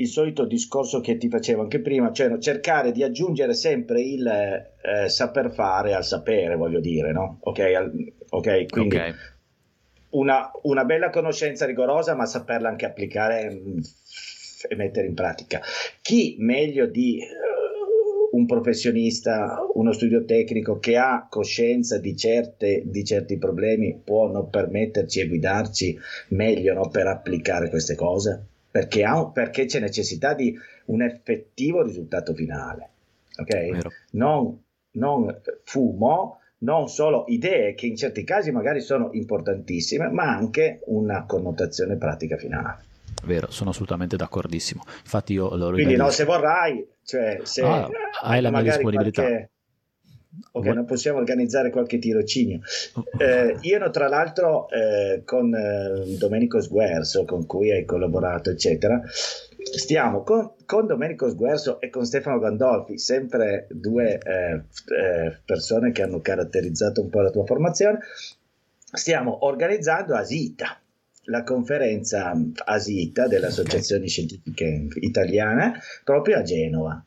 [0.01, 5.09] il solito discorso che ti facevo anche prima, cioè cercare di aggiungere sempre il eh,
[5.09, 7.39] saper fare al sapere, voglio dire, no?
[7.41, 9.15] Ok, al, okay quindi okay.
[10.11, 13.79] Una, una, bella conoscenza rigorosa, ma saperla anche applicare mm,
[14.69, 15.61] e mettere in pratica.
[16.01, 23.05] Chi meglio di uh, un professionista, uno studio tecnico che ha coscienza di, certe, di
[23.05, 28.47] certi problemi può non permetterci e guidarci meglio no, per applicare queste cose?
[28.71, 32.91] Perché, ha, perché c'è necessità di un effettivo risultato finale.
[33.37, 33.79] Okay?
[34.13, 40.81] Non, non fumo, non solo idee che in certi casi magari sono importantissime, ma anche
[40.87, 42.87] una connotazione pratica finale.
[43.25, 44.85] Vero, sono assolutamente d'accordissimo.
[44.87, 47.89] Infatti io lo Quindi no, se vorrai, cioè se ah,
[48.23, 49.23] hai la mia disponibilità.
[49.23, 49.51] Qualche,
[50.53, 52.61] Ok, non possiamo organizzare qualche tirocinio.
[53.19, 60.23] Eh, io, tra l'altro, eh, con eh, Domenico Sguerso, con cui hai collaborato, eccetera, stiamo
[60.23, 64.63] con, con, Domenico Sguerso e con Stefano Gandolfi, sempre due eh,
[64.95, 68.01] eh, persone che hanno caratterizzato un po' la tua formazione,
[68.93, 70.79] stiamo organizzando Asita,
[71.25, 72.33] la conferenza
[72.65, 77.03] Asita delle associazioni scientifiche italiane, proprio a Genova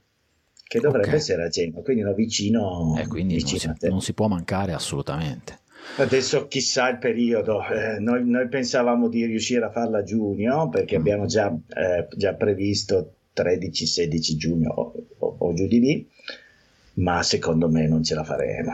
[0.72, 1.20] che dovrebbe okay.
[1.20, 4.72] essere a Genova, quindi no, vicino, eh, quindi vicino non si, non si può mancare
[4.72, 5.60] assolutamente.
[5.98, 10.96] Adesso chissà il periodo, eh, noi, noi, pensavamo di riuscire a farla a giugno perché
[10.96, 11.00] mm.
[11.02, 16.10] abbiamo già, eh, già previsto 13-16 giugno o, o, o, giù di lì,
[16.94, 18.72] ma secondo me non ce la faremo.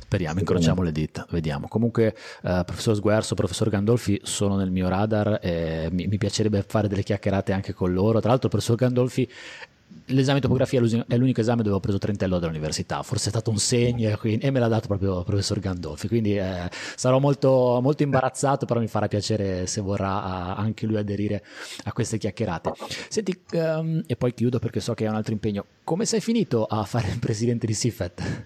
[0.00, 1.68] Speriamo, incrociamo le dita, vediamo.
[1.68, 6.88] Comunque, eh, professor Sguerzo, professor Gandolfi sono nel mio radar e mi, mi, piacerebbe fare
[6.88, 8.18] delle chiacchierate anche con loro.
[8.20, 9.28] Tra l'altro, il professor Gandolfi
[10.06, 13.58] l'esame di topografia è l'unico esame dove ho preso 30 dall'università, forse è stato un
[13.58, 18.66] segno e me l'ha dato proprio il professor Gandolfi, quindi eh, sarò molto, molto, imbarazzato,
[18.66, 21.44] però mi farà piacere se vorrà anche lui aderire
[21.84, 22.72] a queste chiacchierate.
[23.08, 26.64] Senti, um, e poi chiudo perché so che hai un altro impegno, come sei finito
[26.64, 28.44] a fare il presidente di SIFET?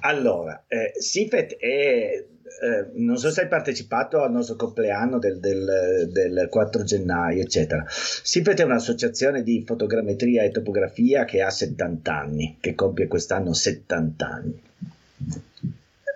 [0.00, 2.24] Allora, eh, SIFET è
[2.62, 7.84] eh, non so se hai partecipato al nostro compleanno del, del, del 4 gennaio, eccetera.
[7.88, 14.26] SIPET è un'associazione di fotogrammetria e topografia che ha 70 anni, che compie quest'anno 70
[14.26, 14.62] anni.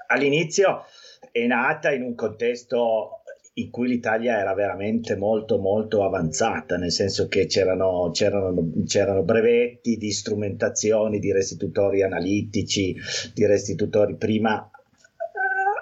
[0.08, 0.84] All'inizio
[1.30, 3.22] è nata in un contesto
[3.54, 9.96] in cui l'Italia era veramente molto molto avanzata, nel senso che c'erano, c'erano, c'erano, brevetti
[9.96, 12.96] di strumentazioni, di restitutori analitici,
[13.34, 14.70] di restitutori prima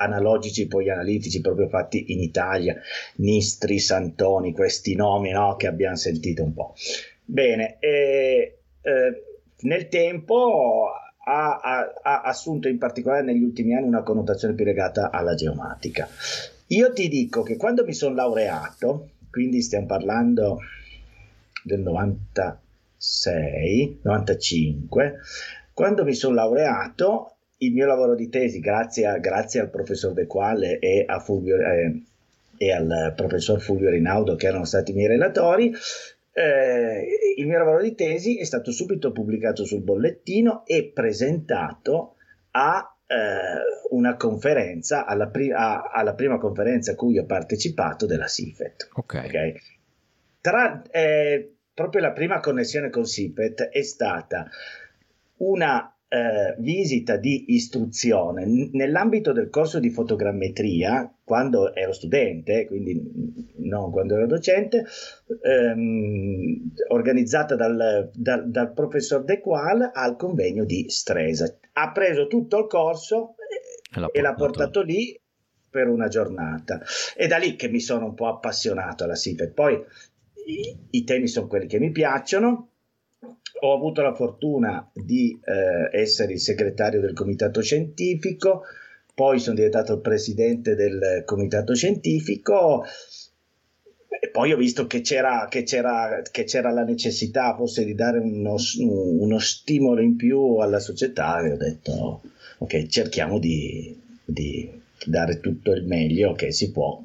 [0.00, 2.74] analogici poi analitici proprio fatti in Italia,
[3.16, 6.74] Nistri, Santoni, questi nomi no, che abbiamo sentito un po'.
[7.24, 9.22] Bene, e, eh,
[9.60, 10.88] nel tempo
[11.24, 16.08] ha, ha, ha, assunto in particolare negli ultimi anni una connotazione più legata alla geomatica.
[16.68, 20.60] Io ti dico che quando mi sono laureato, quindi stiamo parlando
[21.62, 25.18] del 96, 95,
[25.74, 30.26] quando mi sono laureato il mio lavoro di tesi, grazie, a, grazie al professor De
[30.26, 32.02] Quale e, Fulvio, eh,
[32.56, 35.72] e, al professor Fulvio Rinaudo, che erano stati i miei relatori,
[36.32, 42.14] eh, il mio lavoro di tesi è stato subito pubblicato sul bollettino e presentato
[42.52, 43.14] a eh,
[43.90, 48.88] una conferenza, alla, pri- a, alla, prima conferenza a cui ho partecipato della SIFET.
[48.94, 49.26] Okay.
[49.26, 49.60] Okay.
[50.40, 54.48] Tra, eh, proprio la prima connessione con SIFET è stata
[55.38, 63.92] una eh, visita di istruzione nell'ambito del corso di fotogrammetria, quando ero studente, quindi non
[63.92, 64.84] quando ero docente,
[65.40, 71.56] ehm, organizzata dal, dal, dal, professor De Qual al convegno di Stresa.
[71.74, 75.16] Ha preso tutto il corso e, e l'ha portato lì
[75.70, 76.80] per una giornata.
[77.14, 79.52] È da lì che mi sono un po' appassionato alla SIPET.
[79.52, 79.80] Poi
[80.46, 82.69] i, i temi sono quelli che mi piacciono
[83.60, 88.62] ho avuto la fortuna di eh, essere il segretario del comitato scientifico,
[89.14, 92.84] poi sono diventato il presidente del comitato scientifico
[94.22, 98.18] e poi ho visto che c'era, che c'era, che c'era la necessità forse di dare
[98.18, 102.22] uno, uno, stimolo in più alla società e ho detto
[102.58, 104.70] ok cerchiamo di, di
[105.04, 107.02] dare tutto il meglio che si può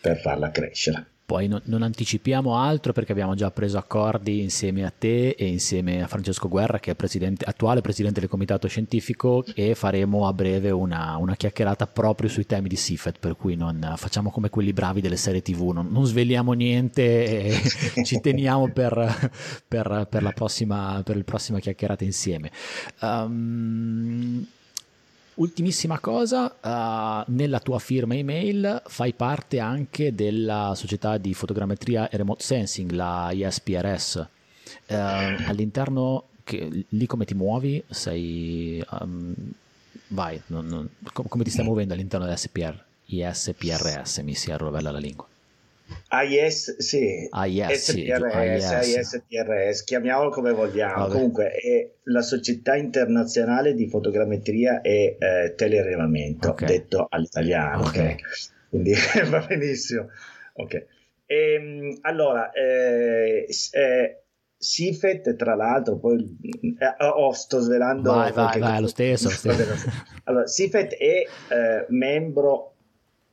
[0.00, 1.06] per farla crescere.
[1.26, 6.00] Poi no, non anticipiamo altro perché abbiamo già preso accordi insieme a te e insieme
[6.00, 10.70] a Francesco Guerra, che è presidente, attuale presidente del comitato scientifico, e faremo a breve
[10.70, 15.00] una, una chiacchierata proprio sui temi di SIFET, per cui non facciamo come quelli bravi
[15.00, 17.60] delle serie TV, non, non sveliamo niente e
[18.04, 19.30] ci teniamo per,
[19.66, 22.52] per, per, la prossima, per la prossima chiacchierata insieme.
[23.00, 24.46] Um,
[25.36, 32.16] Ultimissima cosa, uh, nella tua firma email fai parte anche della società di fotogrammetria e
[32.16, 34.14] remote sensing, la ISPRS.
[34.14, 34.96] Uh, eh,
[35.46, 37.84] all'interno, che, lì come ti muovi?
[37.90, 39.34] Sei, um,
[40.08, 42.82] vai, non, non, come ti stai muovendo all'interno dell'SPR?
[43.04, 45.28] ISPRS, mi si arrovella la lingua.
[46.08, 51.02] AIS, sì, AIS, SPRS, ISPRS, chiamiamolo come vogliamo.
[51.02, 51.12] Vabbè.
[51.12, 56.68] Comunque è la Società Internazionale di Fotogrammetria e eh, Telerilevamento, okay.
[56.68, 57.82] detto all'italiano.
[57.82, 58.12] Okay.
[58.12, 58.16] Okay.
[58.68, 58.94] Quindi
[59.30, 60.08] va benissimo.
[60.54, 60.74] Ok.
[60.74, 60.86] E,
[61.26, 64.20] ehm, allora, eh, eh,
[64.58, 66.16] Sifet, tra l'altro, poi
[66.78, 68.12] eh, oh, sto svelando.
[68.12, 69.28] Vai, vai, vai, lo stesso.
[69.28, 69.90] Lo stesso.
[70.24, 72.75] allora, Sifet è eh, membro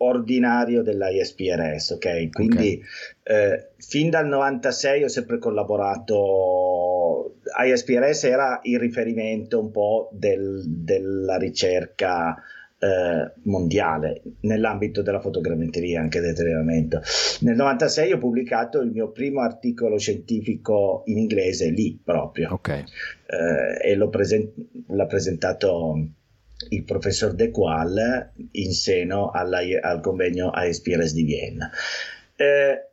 [0.04, 2.30] ordinario della ISPRS, ok?
[2.30, 3.52] Quindi okay.
[3.54, 7.36] Eh, fin dal 96 ho sempre collaborato,
[7.66, 12.36] ISPRS era il riferimento un po' del, della ricerca
[12.84, 17.02] eh, mondiale nell'ambito della fotogrammetria, anche del rilevamento.
[17.42, 22.84] Nel 96 ho pubblicato il mio primo articolo scientifico in inglese lì proprio okay.
[23.28, 24.52] eh, e l'ho presen-
[24.88, 26.08] l'ha presentato
[26.70, 31.70] il professor De Qual in seno alla, al convegno ASPRS di Vienna.
[32.36, 32.88] Eh,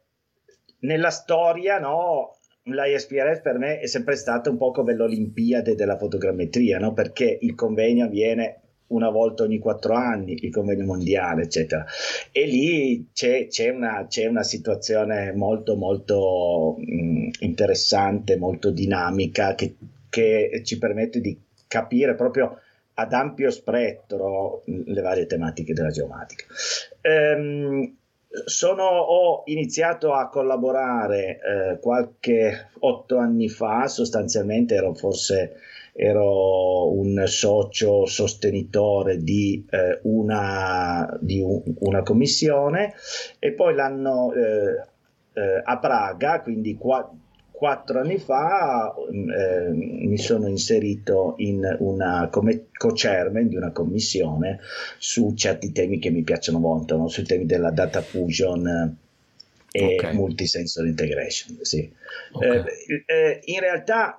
[0.80, 6.78] nella storia, no, l'ISPRS per me è sempre stata un po' come l'Olimpiade della fotogrammetria,
[6.78, 6.92] no?
[6.92, 11.84] perché il convegno avviene una volta ogni quattro anni, il convegno mondiale, eccetera.
[12.32, 19.76] E lì c'è, c'è, una, c'è una, situazione molto, molto mh, interessante, molto dinamica, che,
[20.08, 22.58] che ci permette di capire proprio
[23.00, 26.44] ad ampio spettro le varie tematiche della geomatica.
[27.00, 27.96] Ehm,
[28.44, 35.56] sono, ho iniziato a collaborare eh, qualche otto anni fa, sostanzialmente ero forse
[35.92, 42.94] ero un socio sostenitore di, eh, una, di un, una, commissione
[43.40, 44.88] e poi l'anno eh,
[45.32, 47.10] eh a Praga, quindi qua,
[47.60, 54.60] quattro anni fa eh, mi sono inserito in una, come co-chairman di una commissione
[54.96, 57.08] su certi temi che mi piacciono molto, no?
[57.08, 58.96] sui temi della data fusion
[59.70, 60.14] e okay.
[60.14, 61.58] multisensor integration.
[61.60, 61.92] Sì.
[62.32, 62.64] Okay.
[62.86, 64.16] Eh, eh, in realtà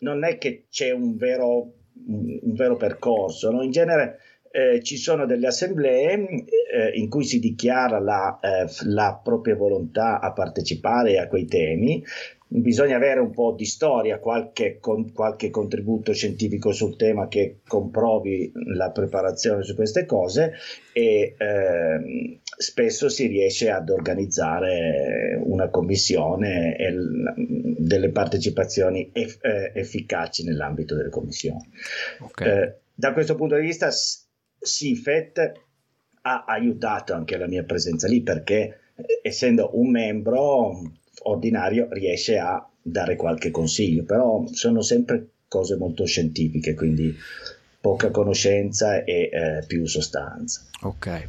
[0.00, 1.72] non è che c'è un vero,
[2.08, 3.62] un vero percorso, no?
[3.62, 4.18] in genere
[4.56, 10.18] eh, ci sono delle assemblee eh, in cui si dichiara la, eh, la, propria volontà
[10.18, 12.02] a partecipare a quei temi,
[12.48, 18.52] bisogna avere un po' di storia, qualche, con, qualche, contributo scientifico sul tema che comprovi
[18.74, 20.52] la preparazione su queste cose
[20.92, 27.34] e eh, spesso si riesce ad organizzare una commissione e l-
[27.78, 31.68] delle partecipazioni eff- eh, efficaci nell'ambito delle commissioni.
[32.20, 32.48] Okay.
[32.48, 35.52] Eh, da questo punto di vista SIFET
[36.22, 38.80] ha aiutato anche la mia presenza lì perché
[39.22, 40.80] essendo un membro
[41.30, 47.14] ordinario riesce a dare qualche consiglio, però sono sempre cose molto scientifiche, quindi
[47.80, 50.62] poca conoscenza e eh, più sostanza.
[50.82, 51.28] Ok.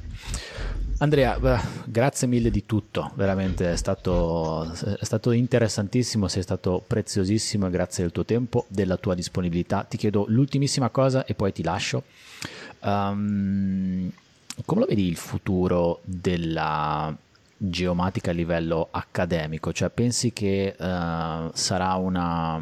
[0.99, 1.37] Andrea,
[1.85, 8.11] grazie mille di tutto, veramente è stato, è stato, interessantissimo, sei stato preziosissimo, grazie del
[8.11, 9.85] tuo tempo, della tua disponibilità.
[9.87, 12.03] Ti chiedo l'ultimissima cosa e poi ti lascio.
[12.81, 14.11] Um,
[14.65, 17.15] come lo vedi il futuro della
[17.57, 19.73] geomatica a livello accademico?
[19.73, 22.61] Cioè pensi che uh, sarà una,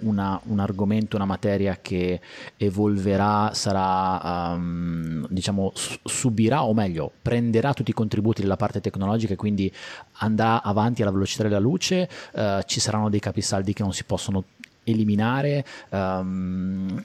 [0.00, 2.20] una, un argomento, una materia che
[2.56, 9.36] evolverà, sarà, um, diciamo, subirà o meglio, prenderà tutti i contributi della parte tecnologica e
[9.36, 9.72] quindi
[10.18, 12.08] andrà avanti alla velocità della luce?
[12.32, 14.44] Uh, ci saranno dei capisaldi che non si possono
[14.84, 15.64] eliminare?
[15.90, 17.02] Um,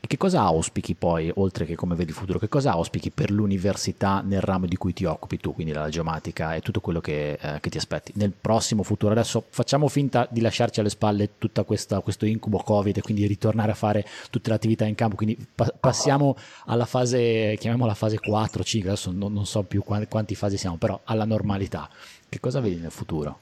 [0.00, 4.22] che cosa auspichi poi, oltre che come vedi il futuro, che cosa auspichi per l'università
[4.24, 7.60] nel ramo di cui ti occupi tu, quindi la geomatica e tutto quello che, eh,
[7.60, 9.12] che ti aspetti nel prossimo futuro?
[9.12, 13.74] Adesso facciamo finta di lasciarci alle spalle tutto questo incubo Covid e quindi ritornare a
[13.74, 16.36] fare tutte le attività in campo, quindi pa- passiamo
[16.66, 20.76] alla fase, chiamiamola fase 4, 5, adesso non, non so più quanti, quanti fasi siamo,
[20.76, 21.88] però alla normalità.
[22.28, 23.38] Che cosa vedi nel futuro?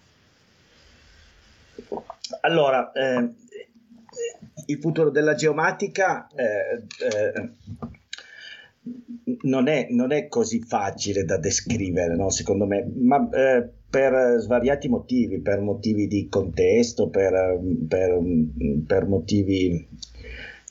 [2.41, 3.31] Allora, eh,
[4.67, 7.51] il futuro della geomatica eh, eh,
[9.43, 12.31] non è, non è, così facile da descrivere, no?
[12.31, 18.21] secondo me, ma eh, per svariati motivi, per motivi di contesto, per, per,
[18.87, 19.89] per, motivi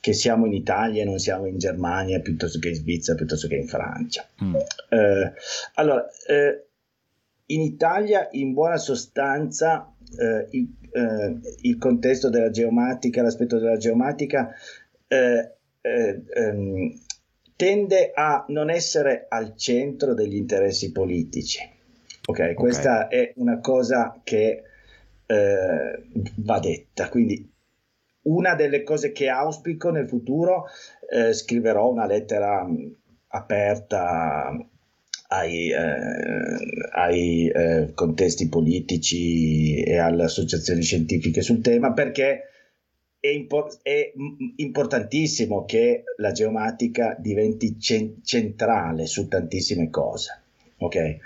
[0.00, 3.56] che siamo in Italia e non siamo in Germania piuttosto che in Svizzera, piuttosto che
[3.56, 4.26] in Francia.
[4.42, 4.54] Mm.
[4.54, 5.32] Eh,
[5.74, 6.66] allora, eh,
[7.46, 14.54] in Italia, in buona sostanza, eh, il, eh, il, contesto della geomatica, l'aspetto della geomatica
[15.08, 17.00] eh, ehm,
[17.56, 21.60] tende a non essere al centro degli interessi politici.
[22.28, 22.54] Ok, okay.
[22.54, 24.62] questa è una cosa che
[25.26, 26.02] eh,
[26.36, 27.08] va detta.
[27.08, 27.52] Quindi,
[28.22, 30.66] una delle cose che auspico nel futuro,
[31.08, 32.90] eh, scriverò una lettera mm,
[33.28, 34.50] aperta
[35.28, 36.56] ai, eh,
[36.92, 42.42] ai eh, contesti politici e alle associazioni scientifiche sul tema perché
[43.18, 44.12] è, impor- è
[44.56, 50.42] importantissimo che la geomatica diventi cen- centrale su tantissime cose.
[50.78, 51.18] Okay.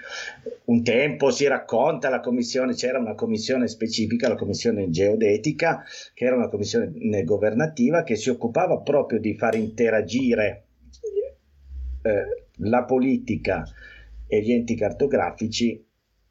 [0.66, 5.82] Un tempo si racconta la commissione, c'era una commissione specifica, la commissione geodetica,
[6.14, 10.66] che era una commissione governativa che si occupava proprio di far interagire
[12.02, 13.64] eh, la politica
[14.26, 15.84] e gli enti cartografici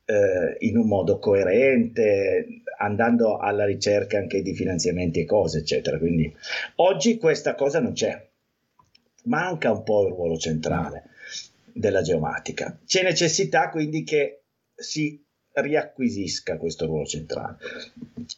[0.05, 5.99] eh, in un modo coerente, andando alla ricerca anche di finanziamenti e cose, eccetera.
[5.99, 6.33] Quindi
[6.75, 8.27] oggi questa cosa non c'è,
[9.25, 11.03] manca un po' il ruolo centrale
[11.71, 12.79] della geomatica.
[12.85, 14.41] C'è necessità quindi che
[14.73, 17.57] si riacquisisca questo ruolo centrale.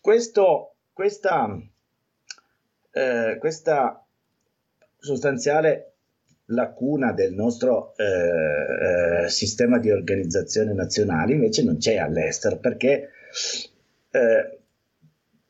[0.02, 1.58] Questo, questa,
[2.92, 4.06] eh, questa
[4.98, 5.91] sostanziale
[6.52, 13.10] lacuna del nostro eh, eh, sistema di organizzazione nazionale invece non c'è all'estero perché
[14.12, 14.61] eh,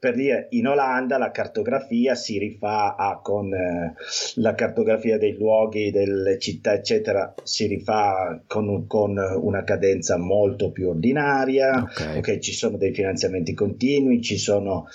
[0.02, 3.94] per dire in Olanda la cartografia si rifà a con eh,
[4.38, 10.90] la cartografia dei luoghi, delle città, eccetera, si rifà con, con una cadenza molto più
[10.90, 11.84] ordinaria.
[11.84, 12.18] Okay.
[12.18, 12.40] okay.
[12.40, 14.88] ci sono dei finanziamenti continui, ci sono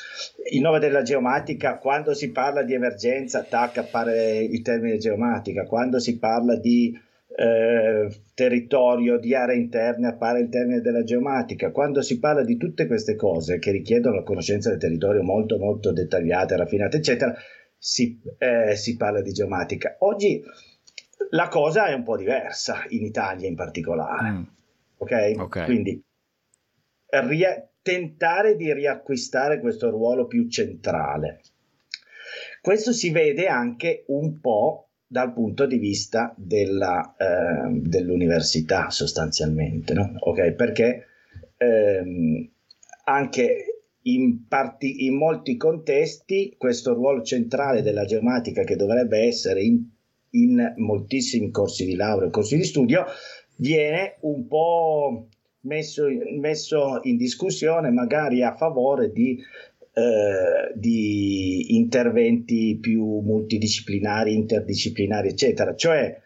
[0.51, 6.01] il nome della geomatica, quando si parla di emergenza, tac, appare il termine geomatica, quando
[6.01, 6.93] si parla di
[7.39, 11.71] eh, territorio, di aree interne, appare il termine della geomatica.
[11.71, 15.93] Quando si parla di tutte queste cose che richiedono la conoscenza del territorio molto molto
[15.93, 17.35] dettagliata, raffinata, eccetera,
[17.77, 19.97] si, eh, si parla di geomatica.
[20.01, 20.43] Oggi
[21.31, 24.31] la cosa è un po' diversa, in Italia in particolare.
[24.31, 24.43] Mm.
[24.97, 25.33] Ok?
[25.37, 25.65] okay.
[25.67, 26.03] Quindi
[27.09, 31.43] ria- tentare di riacquistare questo ruolo più centrale.
[32.63, 40.13] Questo si vede anche un po' dal punto di vista della, eh, dell'università sostanzialmente, no?
[40.21, 40.55] okay?
[40.55, 41.07] perché
[41.57, 42.49] ehm,
[43.05, 49.85] anche in, parti, in, molti contesti questo ruolo centrale della geomatica che dovrebbe essere in,
[50.31, 53.05] in moltissimi corsi di laurea corsi di studio
[53.57, 55.29] viene un po'
[55.61, 56.07] messo,
[56.39, 59.39] messo in discussione magari a favore di
[59.99, 65.75] eh, di interventi più multidisciplinari, interdisciplinari, eccetera.
[65.75, 66.21] Cioè,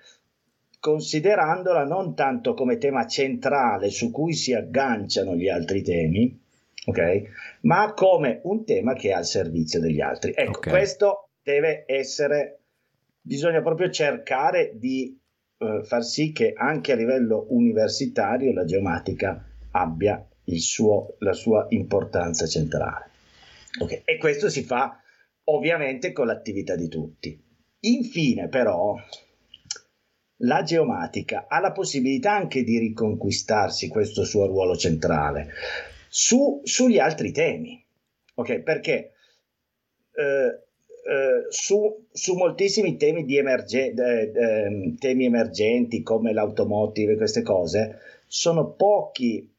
[0.81, 6.37] considerandola non tanto come tema centrale su cui si agganciano gli altri temi,
[6.87, 7.23] ok?
[7.61, 10.33] Ma come un tema che è al servizio degli altri.
[10.35, 10.73] Ecco, okay.
[10.73, 12.63] questo deve essere,
[13.21, 15.17] bisogna proprio cercare di
[15.59, 22.47] eh, far sì che anche a livello universitario la geomatica abbia suo, la sua importanza
[22.47, 23.10] centrale.
[23.79, 24.03] Okay.
[24.05, 25.01] E questo si fa
[25.45, 27.41] ovviamente con l'attività di tutti.
[27.81, 28.95] Infine, però,
[30.43, 35.49] la geomatica ha la possibilità anche di riconquistarsi questo suo ruolo centrale
[36.09, 37.83] su, sugli altri temi.
[38.35, 39.13] Ok, perché
[40.13, 40.69] eh,
[41.03, 48.73] eh, su, su, moltissimi temi, emerge, eh, temi emergenti come l'automotive e queste cose, sono
[48.73, 49.53] pochi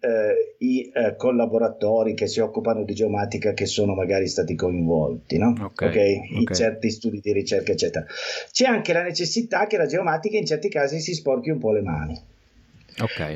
[0.00, 5.54] eh, i eh, collaboratori che si occupano di geomatica che sono magari stati coinvolti no?
[5.60, 6.28] okay, okay?
[6.30, 6.56] in okay.
[6.56, 8.06] certi studi di ricerca eccetera
[8.50, 11.82] c'è anche la necessità che la geomatica in certi casi si sporchi un po' le
[11.82, 12.20] mani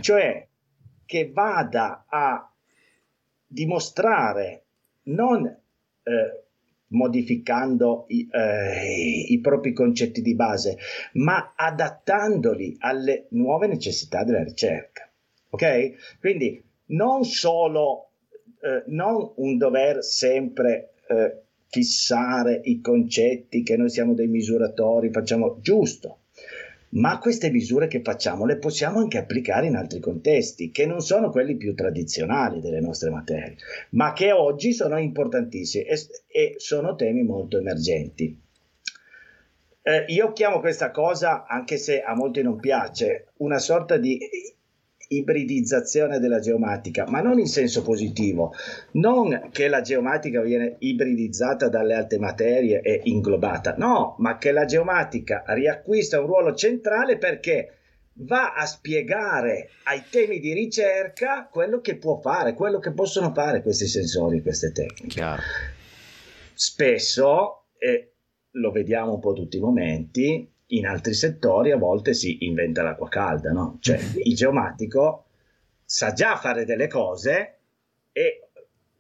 [0.01, 0.47] cioè
[1.05, 2.51] che vada a
[3.47, 4.65] dimostrare
[5.05, 6.43] non eh,
[6.89, 10.79] modificando i, eh, i, propri concetti di base,
[11.15, 15.08] ma adattandoli alle nuove necessità della ricerca.
[15.51, 16.19] Ok?
[16.21, 18.11] Quindi non solo,
[18.61, 25.59] eh, non un dover sempre eh, fissare i concetti che noi siamo dei misuratori, facciamo
[25.61, 26.21] giusto,
[26.91, 31.31] ma queste misure che facciamo le possiamo anche applicare in altri contesti, che non sono
[31.31, 33.57] quelli più tradizionali delle nostre materie,
[33.91, 38.41] ma che oggi sono importantissimi e, e sono temi molto emergenti.
[39.83, 44.19] Eh, io chiamo questa cosa, anche se a molti non piace, una sorta di
[45.09, 48.53] ibridizzazione della geomatica, ma non in senso positivo,
[48.93, 54.67] non che la geomatica viene ibridizzata dalle altre materie e inglobata, no, ma che la
[54.67, 57.73] geomatica riacquista un ruolo centrale perché
[58.21, 63.63] va a spiegare ai temi di ricerca quello che può fare, quello che possono fare
[63.63, 65.07] questi sensori, queste tecniche.
[65.07, 65.43] Chiaro.
[66.53, 68.15] Spesso, e
[68.53, 73.09] lo vediamo un po' tutti i momenti, in altri settori a volte si inventa l'acqua
[73.09, 73.79] calda, no?
[73.81, 75.25] Cioè il geomatico
[75.85, 77.59] sa già fare delle cose
[78.13, 78.49] e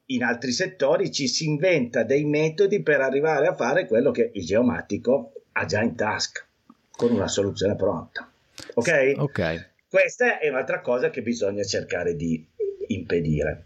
[0.06, 4.44] in altri settori ci si inventa dei metodi per arrivare a fare quello che il
[4.44, 6.46] geomatico ha già in tasca,
[6.90, 8.30] con una soluzione pronta.
[8.74, 9.14] Ok?
[9.18, 9.70] Ok.
[9.90, 12.46] Questa è un'altra cosa che bisogna cercare di
[12.88, 13.64] impedire.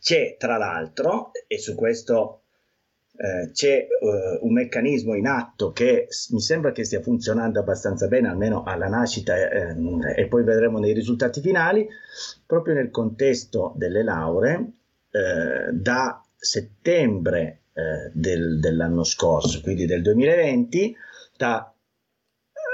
[0.00, 2.41] C'è tra l'altro, e su questo
[3.22, 8.26] eh, c'è uh, un meccanismo in atto che mi sembra che stia funzionando abbastanza bene,
[8.26, 9.76] almeno alla nascita, eh,
[10.16, 11.86] e poi vedremo nei risultati finali,
[12.44, 14.72] proprio nel contesto delle lauree,
[15.12, 20.96] eh, da settembre eh, del, dell'anno scorso, quindi del 2020,
[21.36, 21.72] da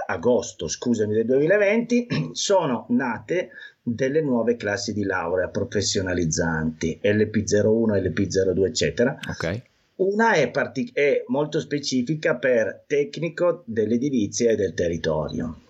[0.07, 3.51] agosto, scusami, del 2020, sono nate
[3.83, 9.63] delle nuove classi di laurea professionalizzanti, LP01, LP02, eccetera, okay.
[9.99, 15.61] Una è, partic- è molto specifica per tecnico dell'edilizia e del territorio,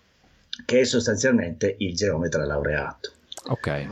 [0.67, 3.13] che è sostanzialmente il geometra laureato.
[3.47, 3.87] Ok.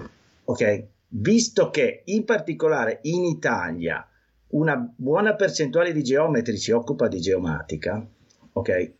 [0.44, 4.06] Ok, visto che in particolare in Italia
[4.48, 8.06] una buona percentuale di geometri si occupa di geomatica,
[8.52, 8.92] ok,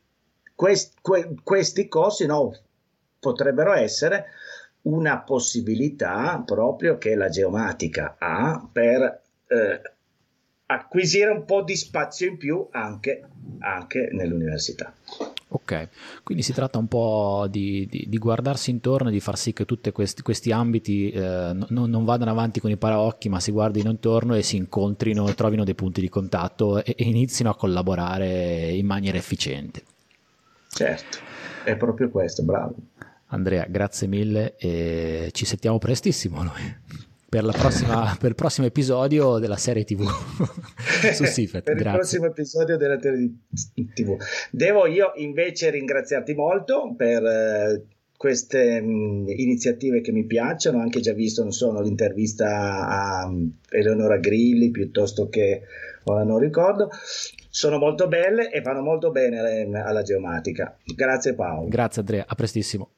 [0.55, 2.51] quest- que- questi corsi no,
[3.21, 4.27] potrebbero essere
[4.83, 9.81] una possibilità proprio che la geomatica ha per eh,
[10.67, 13.23] acquisire un po' di spazio in più anche,
[13.61, 14.93] anche nell'università.
[15.49, 15.89] Ok,
[16.25, 19.65] quindi si tratta un po' di, di, di, guardarsi intorno e di far sì che
[19.65, 23.89] tutti questi, questi ambiti eh, non, non, vadano avanti con i paraocchi, ma si guardino
[23.91, 28.87] intorno e si incontrino, trovino dei punti di contatto e, e inizino a collaborare in
[28.87, 29.83] maniera efficiente.
[30.69, 31.19] Certo,
[31.65, 32.75] è proprio questo, bravo.
[33.27, 37.06] Andrea, grazie mille e ci sentiamo prestissimo noi
[37.43, 40.05] per, prossima, per, il prossimo episodio della serie TV
[41.13, 41.63] su Sifet.
[41.63, 41.91] per Grazie.
[41.91, 43.31] il prossimo episodio della serie
[43.95, 44.17] TV.
[44.51, 47.85] Devo io invece ringraziarti molto per eh,
[48.17, 53.33] queste mh, mm, iniziative che mi piacciono, anche già visto non so, l'intervista a
[53.71, 55.63] Eleonora Grilli piuttosto che
[56.05, 56.91] ora non ricordo.
[57.51, 60.77] Sono molto belle e fanno molto bene eh, alla geomatica.
[60.85, 61.69] Grazie Paolo.
[61.69, 62.91] Grazie Andrea, a prestissimo.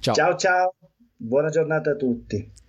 [0.00, 0.74] Ciao ciao, ciao.
[1.16, 2.62] buona giornata a tutti.